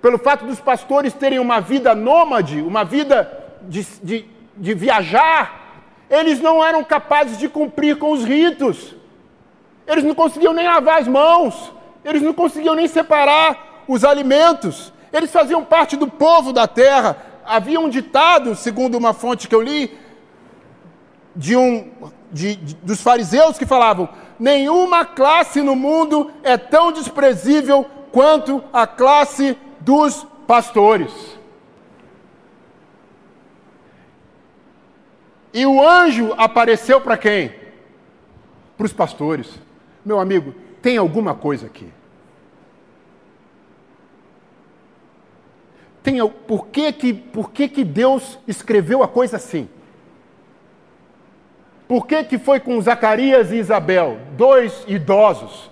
[0.00, 3.30] pelo fato dos pastores terem uma vida nômade, uma vida
[3.68, 4.24] de, de,
[4.56, 8.96] de viajar, eles não eram capazes de cumprir com os ritos.
[9.86, 11.70] Eles não conseguiam nem lavar as mãos,
[12.02, 14.94] eles não conseguiam nem separar os alimentos.
[15.12, 17.18] Eles faziam parte do povo da terra.
[17.44, 19.94] Havia um ditado, segundo uma fonte que eu li,
[21.36, 21.90] de um,
[22.32, 28.86] de, de, dos fariseus que falavam: nenhuma classe no mundo é tão desprezível quanto a
[28.86, 31.12] classe dos pastores.
[35.52, 37.54] E o anjo apareceu para quem?
[38.76, 39.50] Para os pastores.
[40.04, 41.92] Meu amigo, tem alguma coisa aqui.
[46.04, 49.66] tem, por, que, que, por que, que Deus escreveu a coisa assim?
[51.86, 55.70] Por que, que foi com Zacarias e Isabel, dois idosos,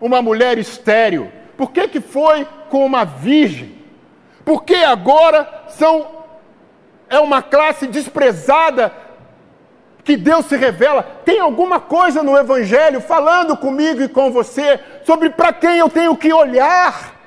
[0.00, 1.30] uma mulher estéril?
[1.56, 3.78] Por que, que foi com uma virgem?
[4.44, 6.20] Por que agora são
[7.08, 8.92] é uma classe desprezada
[10.02, 11.02] que Deus se revela?
[11.24, 16.16] Tem alguma coisa no Evangelho falando comigo e com você sobre para quem eu tenho
[16.16, 17.19] que olhar?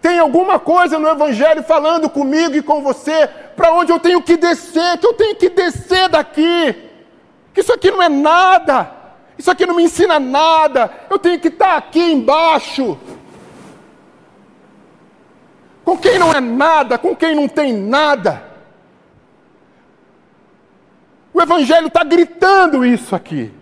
[0.00, 4.36] Tem alguma coisa no Evangelho falando comigo e com você para onde eu tenho que
[4.36, 6.74] descer, que eu tenho que descer daqui.
[7.52, 8.90] Que isso aqui não é nada,
[9.36, 12.98] isso aqui não me ensina nada, eu tenho que estar aqui embaixo.
[15.84, 18.44] Com quem não é nada, com quem não tem nada.
[21.34, 23.52] O Evangelho está gritando isso aqui,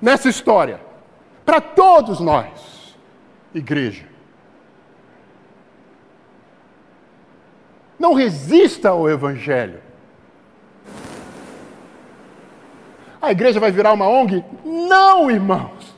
[0.00, 0.80] nessa história,
[1.44, 2.96] para todos nós,
[3.54, 4.09] igreja.
[8.00, 9.78] Não resista ao Evangelho.
[13.20, 14.42] A igreja vai virar uma ONG?
[14.64, 15.94] Não, irmãos.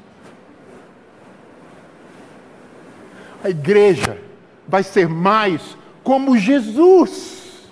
[3.45, 4.21] A igreja
[4.67, 7.71] vai ser mais como Jesus.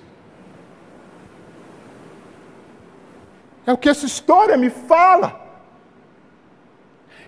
[3.67, 5.41] É o que essa história me fala.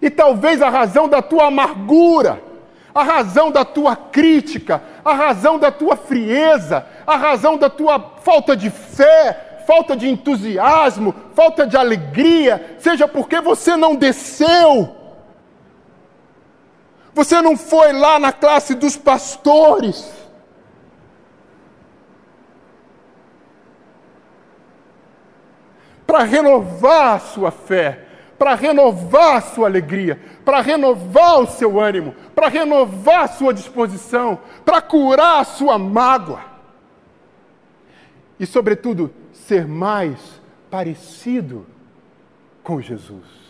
[0.00, 2.40] E talvez a razão da tua amargura,
[2.94, 8.56] a razão da tua crítica, a razão da tua frieza, a razão da tua falta
[8.56, 14.96] de fé, falta de entusiasmo, falta de alegria, seja porque você não desceu.
[17.14, 20.10] Você não foi lá na classe dos pastores.
[26.06, 28.06] Para renovar a sua fé,
[28.38, 34.38] para renovar a sua alegria, para renovar o seu ânimo, para renovar a sua disposição,
[34.64, 36.51] para curar a sua mágoa.
[38.38, 41.66] E, sobretudo, ser mais parecido
[42.62, 43.42] com Jesus.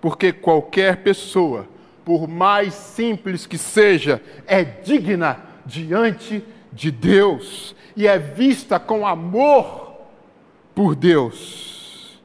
[0.00, 1.68] Porque qualquer pessoa,
[2.04, 9.96] por mais simples que seja, é digna diante de Deus e é vista com amor
[10.74, 12.20] por Deus.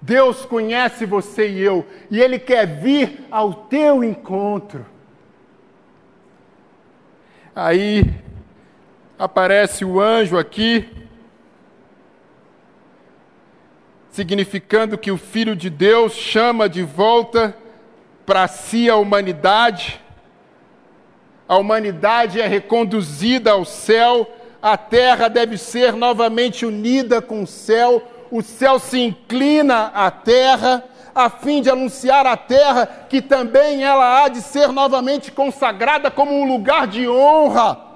[0.00, 4.86] Deus conhece você e eu, e Ele quer vir ao teu encontro.
[7.54, 8.02] Aí
[9.20, 10.88] aparece o anjo aqui,
[14.10, 17.54] significando que o Filho de Deus chama de volta
[18.24, 20.00] para si a humanidade.
[21.46, 24.26] A humanidade é reconduzida ao céu
[24.62, 30.84] a terra deve ser novamente unida com o céu, o céu se inclina à terra,
[31.14, 36.32] a fim de anunciar à terra que também ela há de ser novamente consagrada como
[36.32, 37.89] um lugar de honra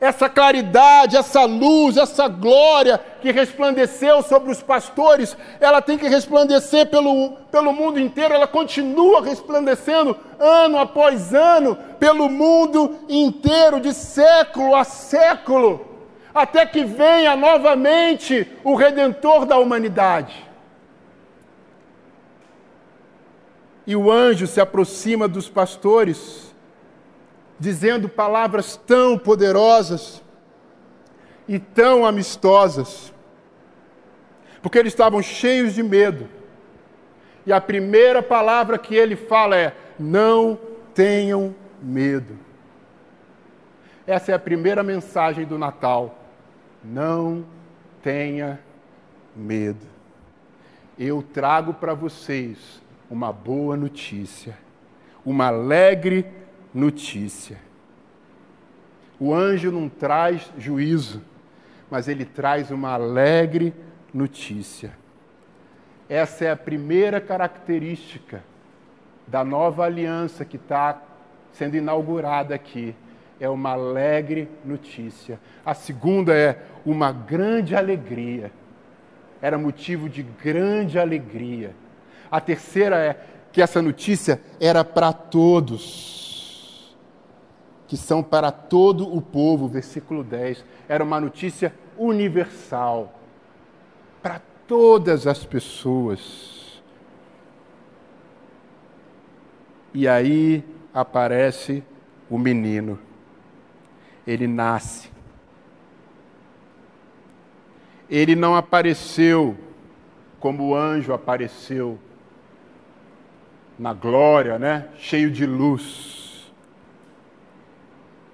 [0.00, 6.86] essa claridade, essa luz, essa glória que resplandeceu sobre os pastores, ela tem que resplandecer
[6.86, 14.74] pelo, pelo mundo inteiro, ela continua resplandecendo ano após ano, pelo mundo inteiro, de século
[14.74, 15.86] a século,
[16.34, 20.44] até que venha novamente o Redentor da humanidade.
[23.86, 26.45] E o anjo se aproxima dos pastores
[27.58, 30.22] dizendo palavras tão poderosas
[31.48, 33.12] e tão amistosas,
[34.60, 36.28] porque eles estavam cheios de medo.
[37.46, 40.58] E a primeira palavra que ele fala é: não
[40.92, 42.36] tenham medo.
[44.06, 46.18] Essa é a primeira mensagem do Natal.
[46.82, 47.44] Não
[48.02, 48.60] tenha
[49.34, 49.86] medo.
[50.98, 54.56] Eu trago para vocês uma boa notícia,
[55.24, 56.45] uma alegre notícia.
[59.18, 61.22] O anjo não traz juízo,
[61.90, 63.72] mas ele traz uma alegre
[64.12, 64.92] notícia.
[66.06, 68.44] Essa é a primeira característica
[69.26, 71.02] da nova aliança que está
[71.50, 72.94] sendo inaugurada aqui.
[73.40, 75.40] É uma alegre notícia.
[75.64, 78.52] A segunda é uma grande alegria.
[79.40, 81.74] Era motivo de grande alegria.
[82.30, 83.18] A terceira é
[83.50, 86.25] que essa notícia era para todos
[87.86, 90.64] que são para todo o povo, versículo 10.
[90.88, 93.14] Era uma notícia universal,
[94.22, 96.82] para todas as pessoas.
[99.94, 101.82] E aí aparece
[102.28, 102.98] o menino.
[104.26, 105.10] Ele nasce.
[108.10, 109.56] Ele não apareceu
[110.40, 111.98] como o anjo apareceu
[113.78, 114.88] na glória, né?
[114.96, 116.25] Cheio de luz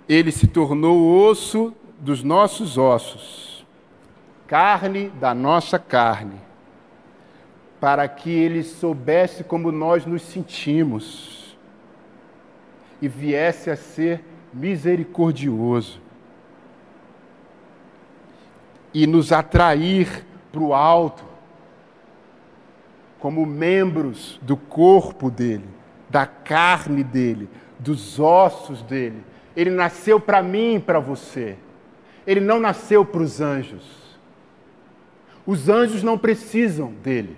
[0.08, 3.64] ele se tornou osso dos nossos ossos,
[4.46, 6.40] carne da nossa carne,
[7.80, 11.56] para que ele soubesse como nós nos sentimos
[13.00, 16.00] e viesse a ser misericordioso
[18.94, 21.24] e nos atrair para o alto,
[23.18, 25.68] como membros do corpo dele,
[26.10, 27.48] da carne dele,
[27.78, 29.24] dos ossos dele.
[29.56, 31.56] Ele nasceu para mim e para você.
[32.26, 34.02] Ele não nasceu para os anjos.
[35.46, 37.36] Os anjos não precisam dele.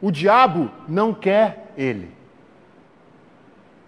[0.00, 2.10] O diabo não quer ele.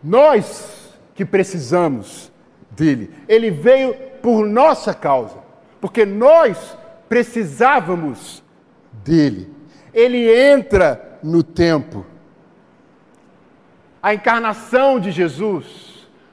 [0.02, 2.32] Nós que precisamos
[2.70, 3.10] dele.
[3.28, 5.38] Ele veio por nossa causa,
[5.80, 6.76] porque nós
[7.08, 8.42] precisávamos
[9.04, 9.52] dele.
[9.92, 12.06] Ele entra no tempo.
[14.02, 15.87] A encarnação de Jesus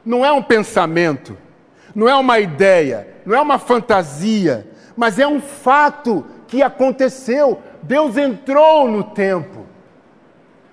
[0.05, 1.37] não é um pensamento,
[1.93, 7.61] não é uma ideia, não é uma fantasia, mas é um fato que aconteceu.
[7.81, 9.65] Deus entrou no tempo.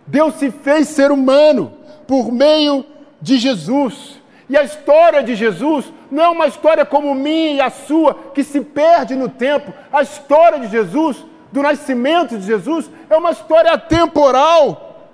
[0.06, 1.72] Deus se fez ser humano
[2.06, 2.84] por meio
[3.20, 4.20] de Jesus.
[4.48, 8.44] E a história de Jesus não é uma história como minha e a sua, que
[8.44, 9.72] se perde no tempo.
[9.90, 15.08] A história de Jesus, do nascimento de Jesus, é uma história atemporal.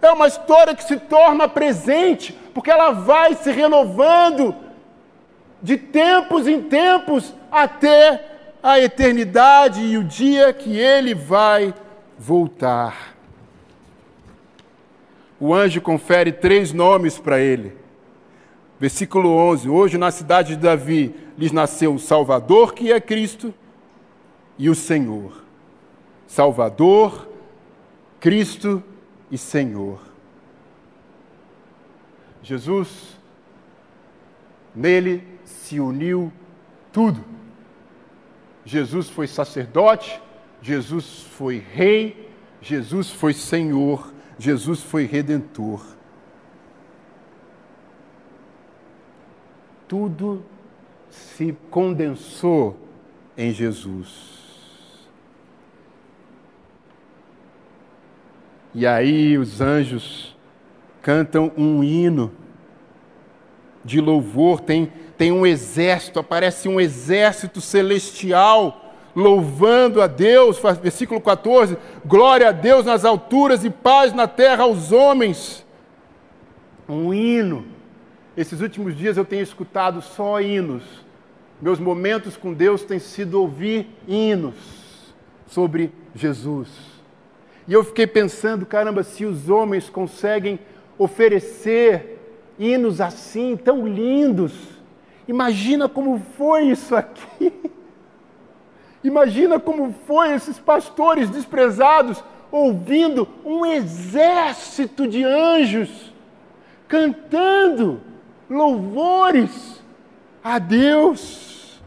[0.00, 4.54] É uma história que se torna presente, porque ela vai se renovando
[5.60, 8.24] de tempos em tempos até
[8.62, 11.74] a eternidade e o dia que ele vai
[12.18, 13.14] voltar.
[15.38, 17.84] O anjo confere três nomes para ele
[18.78, 23.54] Versículo 11: Hoje na cidade de Davi lhes nasceu o Salvador, que é Cristo,
[24.58, 25.42] e o Senhor.
[26.26, 27.28] Salvador,
[28.20, 28.82] Cristo
[29.30, 29.98] e Senhor.
[32.44, 33.16] Jesus,
[34.72, 36.32] nele se uniu
[36.92, 37.24] tudo.
[38.64, 40.22] Jesus foi sacerdote,
[40.62, 42.30] Jesus foi rei,
[42.62, 45.94] Jesus foi Senhor, Jesus foi redentor.
[49.94, 50.44] tudo
[51.08, 52.76] se condensou
[53.36, 54.34] em Jesus.
[58.74, 60.33] E aí os anjos
[61.04, 62.32] cantam um hino
[63.84, 68.80] de louvor, tem, tem um exército, aparece um exército celestial
[69.14, 74.90] louvando a Deus, versículo 14: glória a Deus nas alturas e paz na terra aos
[74.90, 75.64] homens.
[76.88, 77.66] Um hino
[78.36, 80.82] esses últimos dias eu tenho escutado só hinos.
[81.60, 84.54] Meus momentos com Deus têm sido ouvir hinos
[85.46, 86.68] sobre Jesus.
[87.66, 90.58] E eu fiquei pensando, caramba, se os homens conseguem
[90.98, 92.18] oferecer
[92.58, 94.52] hinos assim, tão lindos,
[95.26, 97.52] imagina como foi isso aqui.
[99.02, 106.14] Imagina como foi esses pastores desprezados ouvindo um exército de anjos
[106.88, 108.00] cantando
[108.48, 109.82] louvores
[110.42, 111.82] a Deus.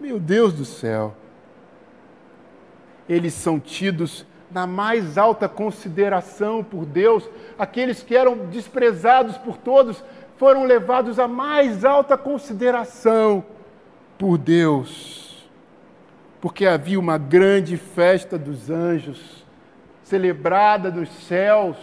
[0.00, 1.14] Meu Deus do céu.
[3.08, 7.28] Eles são tidos na mais alta consideração por Deus.
[7.58, 10.02] Aqueles que eram desprezados por todos
[10.36, 13.44] foram levados à mais alta consideração
[14.16, 15.44] por Deus.
[16.40, 19.44] Porque havia uma grande festa dos anjos,
[20.04, 21.76] celebrada nos céus,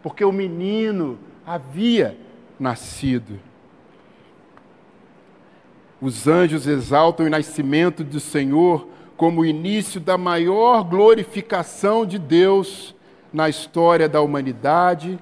[0.00, 2.16] porque o menino havia
[2.60, 3.40] nascido.
[6.00, 12.94] Os anjos exaltam o nascimento do Senhor como o início da maior glorificação de Deus
[13.32, 15.18] na história da humanidade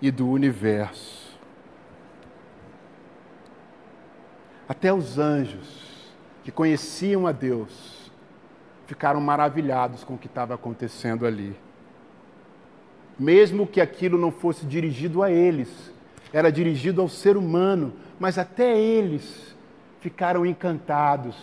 [0.00, 1.22] e do universo.
[4.68, 6.12] Até os anjos
[6.44, 8.10] que conheciam a Deus
[8.86, 11.56] ficaram maravilhados com o que estava acontecendo ali.
[13.18, 15.92] Mesmo que aquilo não fosse dirigido a eles,
[16.32, 19.54] era dirigido ao ser humano, mas até eles
[20.00, 21.36] ficaram encantados,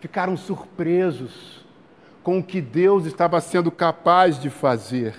[0.00, 1.64] ficaram surpresos
[2.22, 5.14] com o que Deus estava sendo capaz de fazer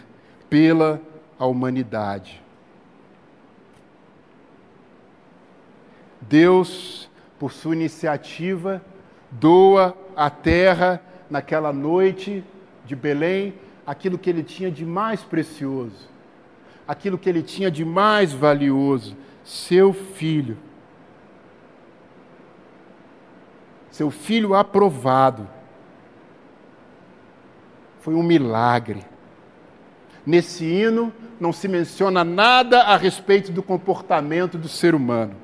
[0.50, 1.02] pela
[1.40, 2.42] humanidade.
[6.20, 7.10] Deus,
[7.40, 8.82] por sua iniciativa,
[9.32, 12.44] doa à terra, naquela noite
[12.86, 13.54] de Belém,
[13.88, 16.12] aquilo que ele tinha de mais precioso
[16.92, 19.16] aquilo que ele tinha de mais valioso,
[19.46, 20.58] seu filho.
[23.92, 25.48] Seu filho aprovado.
[28.00, 29.06] Foi um milagre.
[30.26, 35.36] Nesse hino não se menciona nada a respeito do comportamento do ser humano.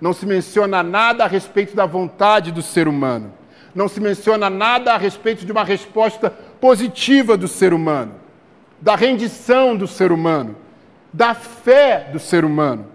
[0.00, 3.34] Não se menciona nada a respeito da vontade do ser humano.
[3.74, 8.20] Não se menciona nada a respeito de uma resposta positiva do ser humano
[8.80, 10.56] da rendição do ser humano,
[11.12, 12.86] da fé do ser humano.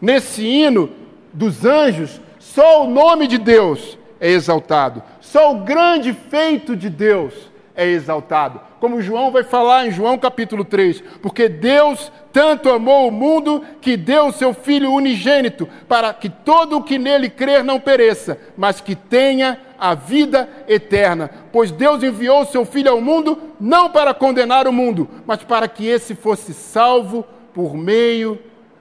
[0.00, 0.90] Nesse hino
[1.32, 7.54] dos anjos, só o nome de Deus é exaltado, só o grande feito de Deus
[7.76, 8.60] é exaltado.
[8.78, 13.96] Como João vai falar em João capítulo 3, porque Deus tanto amou o mundo que
[13.96, 18.80] deu o seu Filho unigênito, para que todo o que nele crer não pereça, mas
[18.80, 21.30] que tenha a vida eterna.
[21.52, 25.66] Pois Deus enviou o seu Filho ao mundo não para condenar o mundo, mas para
[25.66, 28.38] que esse fosse salvo por meio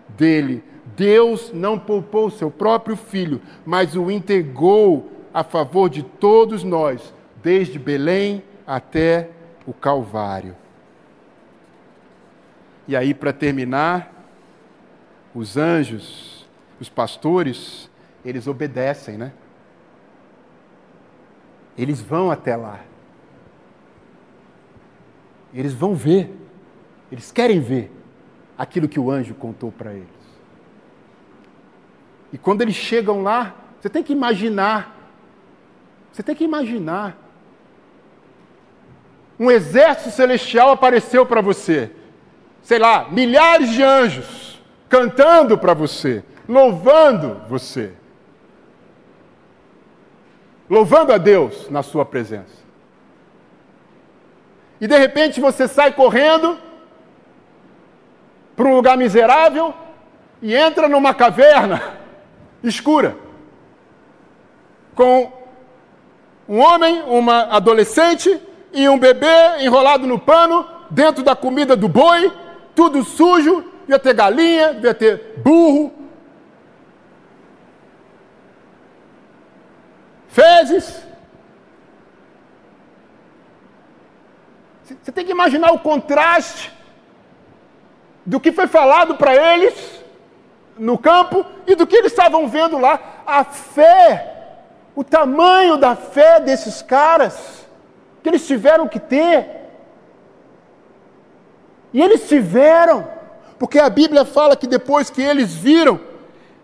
[0.09, 0.63] dele.
[0.95, 7.13] Deus não poupou o seu próprio Filho, mas o entregou a favor de todos nós,
[7.41, 9.29] desde Belém até
[9.65, 10.55] o Calvário.
[12.87, 14.11] E aí, para terminar,
[15.33, 16.45] os anjos,
[16.79, 17.89] os pastores,
[18.23, 19.31] eles obedecem, né?
[21.77, 22.81] Eles vão até lá.
[25.53, 26.31] Eles vão ver.
[27.11, 27.91] Eles querem ver
[28.57, 30.07] aquilo que o anjo contou para eles.
[32.31, 35.02] E quando eles chegam lá, você tem que imaginar.
[36.13, 37.17] Você tem que imaginar
[39.39, 41.91] um exército celestial apareceu para você.
[42.61, 47.93] Sei lá, milhares de anjos cantando para você, louvando você.
[50.69, 52.63] Louvando a Deus na sua presença.
[54.79, 56.59] E de repente você sai correndo
[58.55, 59.73] para um lugar miserável
[60.43, 61.81] e entra numa caverna
[62.63, 63.17] escura
[64.93, 65.42] com
[66.47, 68.41] um homem, uma adolescente
[68.71, 72.31] e um bebê enrolado no pano, dentro da comida do boi,
[72.75, 75.91] tudo sujo, devia ter galinha, devia ter burro,
[80.27, 81.03] fezes.
[84.83, 86.71] Você tem que imaginar o contraste
[88.25, 90.03] do que foi falado para eles
[90.77, 93.23] no campo e do que eles estavam vendo lá.
[93.25, 94.42] A fé,
[94.95, 97.67] o tamanho da fé desses caras
[98.21, 99.61] que eles tiveram que ter.
[101.93, 103.07] E eles tiveram,
[103.59, 105.99] porque a Bíblia fala que depois que eles viram,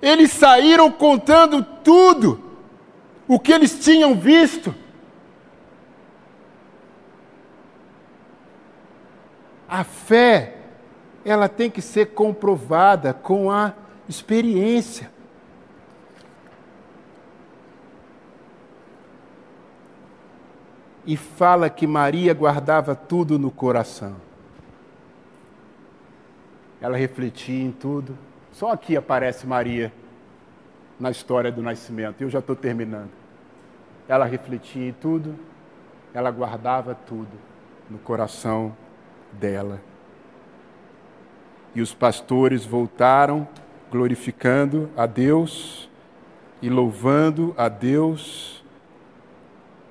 [0.02, 2.44] eles saíram contando tudo
[3.28, 4.74] o que eles tinham visto.
[9.68, 10.56] A fé,
[11.24, 13.74] ela tem que ser comprovada com a
[14.08, 15.12] experiência.
[21.10, 24.18] E fala que Maria guardava tudo no coração.
[26.80, 28.16] Ela refletia em tudo.
[28.52, 29.92] Só aqui aparece Maria
[31.00, 32.22] na história do nascimento.
[32.22, 33.10] Eu já estou terminando.
[34.08, 35.36] Ela refletia em tudo,
[36.14, 37.40] ela guardava tudo
[37.90, 38.78] no coração
[39.34, 39.82] dela.
[41.74, 43.48] E os pastores voltaram
[43.90, 45.90] glorificando a Deus
[46.62, 48.59] e louvando a Deus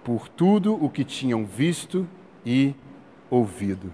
[0.08, 2.08] por tudo o que tinham visto
[2.42, 2.74] e
[3.28, 3.92] ouvido.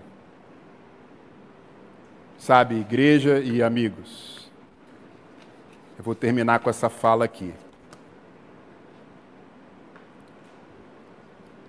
[2.38, 4.48] Sabe, igreja e amigos,
[5.98, 7.52] eu vou terminar com essa fala aqui.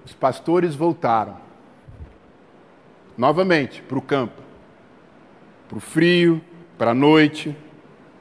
[0.05, 1.37] Os pastores voltaram
[3.17, 4.43] novamente para o campo,
[5.67, 6.39] para o frio,
[6.77, 7.57] para a noite,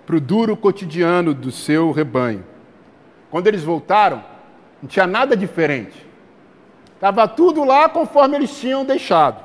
[0.06, 2.46] para o duro cotidiano do seu rebanho.
[3.30, 4.24] Quando eles voltaram,
[4.80, 6.03] não tinha nada diferente.
[6.94, 9.42] Estava tudo lá conforme eles tinham deixado.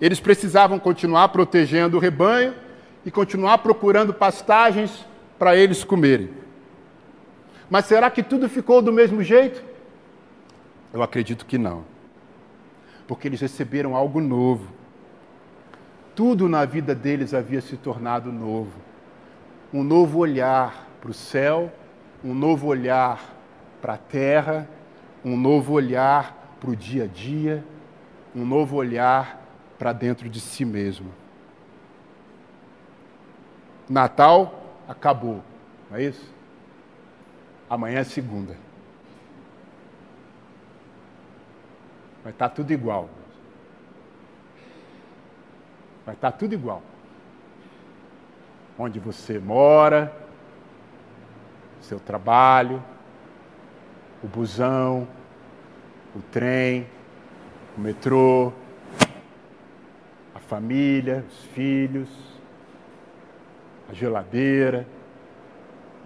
[0.00, 2.54] Eles precisavam continuar protegendo o rebanho
[3.04, 5.06] e continuar procurando pastagens
[5.38, 6.30] para eles comerem.
[7.68, 9.62] Mas será que tudo ficou do mesmo jeito?
[10.92, 11.84] Eu acredito que não.
[13.06, 14.72] Porque eles receberam algo novo.
[16.14, 18.72] Tudo na vida deles havia se tornado novo.
[19.72, 21.70] Um novo olhar para o céu,
[22.24, 23.20] um novo olhar
[23.80, 24.68] para a terra
[25.28, 27.64] um novo olhar para o dia a dia,
[28.34, 29.40] um novo olhar
[29.78, 31.12] para dentro de si mesmo.
[33.88, 35.42] Natal acabou,
[35.90, 36.32] não é isso?
[37.68, 38.56] Amanhã é segunda.
[42.22, 43.08] Vai estar tá tudo igual.
[46.04, 46.82] Vai estar tá tudo igual.
[48.78, 50.14] Onde você mora,
[51.80, 52.82] seu trabalho,
[54.22, 55.06] o busão,
[56.18, 56.86] o trem,
[57.76, 58.52] o metrô,
[60.34, 62.08] a família, os filhos,
[63.88, 64.86] a geladeira,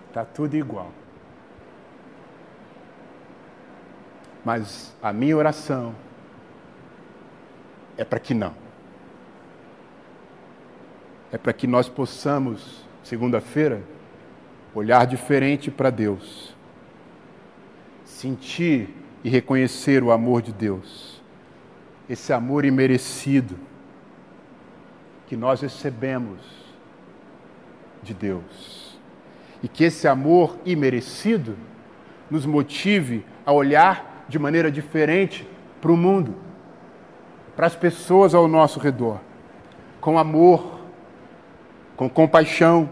[0.08, 0.92] está tudo igual.
[4.44, 5.94] Mas a minha oração
[7.96, 8.54] é para que não.
[11.32, 13.82] É para que nós possamos, segunda-feira,
[14.74, 16.54] olhar diferente para Deus
[18.04, 21.22] sentir e reconhecer o amor de Deus,
[22.08, 23.56] esse amor imerecido
[25.26, 26.40] que nós recebemos
[28.02, 28.98] de Deus.
[29.62, 31.56] E que esse amor imerecido
[32.28, 35.46] nos motive a olhar de maneira diferente
[35.80, 36.34] para o mundo,
[37.54, 39.20] para as pessoas ao nosso redor,
[40.00, 40.80] com amor,
[41.96, 42.90] com compaixão,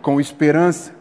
[0.00, 0.94] com esperança,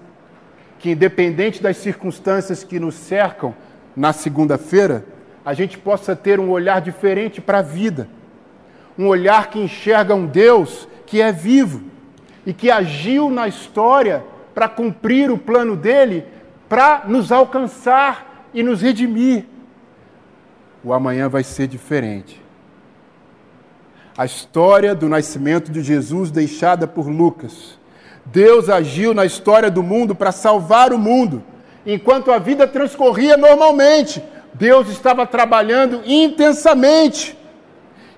[0.79, 3.55] que independente das circunstâncias que nos cercam
[3.95, 5.05] na segunda-feira,
[5.45, 8.07] a gente possa ter um olhar diferente para a vida,
[8.97, 11.83] um olhar que enxerga um Deus que é vivo
[12.45, 14.23] e que agiu na história
[14.53, 16.25] para cumprir o plano dele,
[16.69, 19.45] para nos alcançar e nos redimir.
[20.83, 22.41] O amanhã vai ser diferente.
[24.17, 27.79] A história do nascimento de Jesus deixada por Lucas.
[28.25, 31.43] Deus agiu na história do mundo para salvar o mundo.
[31.85, 34.23] Enquanto a vida transcorria normalmente,
[34.53, 37.37] Deus estava trabalhando intensamente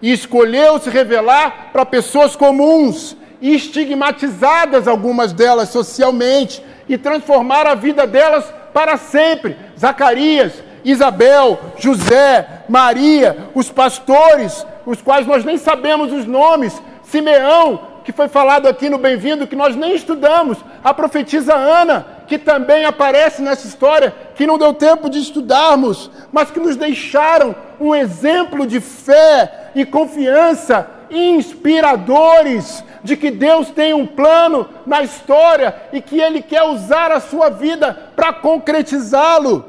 [0.01, 8.05] e escolheu se revelar para pessoas comuns estigmatizadas, algumas delas socialmente, e transformar a vida
[8.05, 9.57] delas para sempre.
[9.79, 10.53] Zacarias,
[10.83, 18.27] Isabel, José, Maria, os pastores, os quais nós nem sabemos os nomes, Simeão, que foi
[18.27, 23.67] falado aqui no Bem-vindo, que nós nem estudamos, a profetisa Ana, que também aparece nessa
[23.67, 29.71] história, que não deu tempo de estudarmos, mas que nos deixaram um exemplo de fé
[29.73, 36.63] e confiança inspiradores de que Deus tem um plano na história e que Ele quer
[36.63, 39.65] usar a sua vida para concretizá-lo.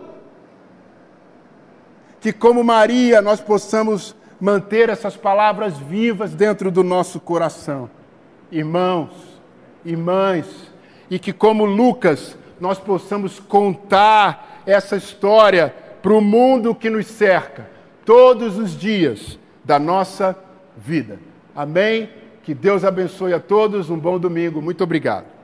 [2.20, 7.89] Que, como Maria, nós possamos manter essas palavras vivas dentro do nosso coração,
[8.51, 9.11] irmãos,
[9.84, 10.47] irmãs,
[11.11, 17.68] e que, como Lucas, nós possamos contar essa história para o mundo que nos cerca,
[18.05, 20.36] todos os dias da nossa
[20.76, 21.18] vida.
[21.55, 22.09] Amém?
[22.42, 23.90] Que Deus abençoe a todos.
[23.90, 24.62] Um bom domingo.
[24.62, 25.36] Muito obrigado.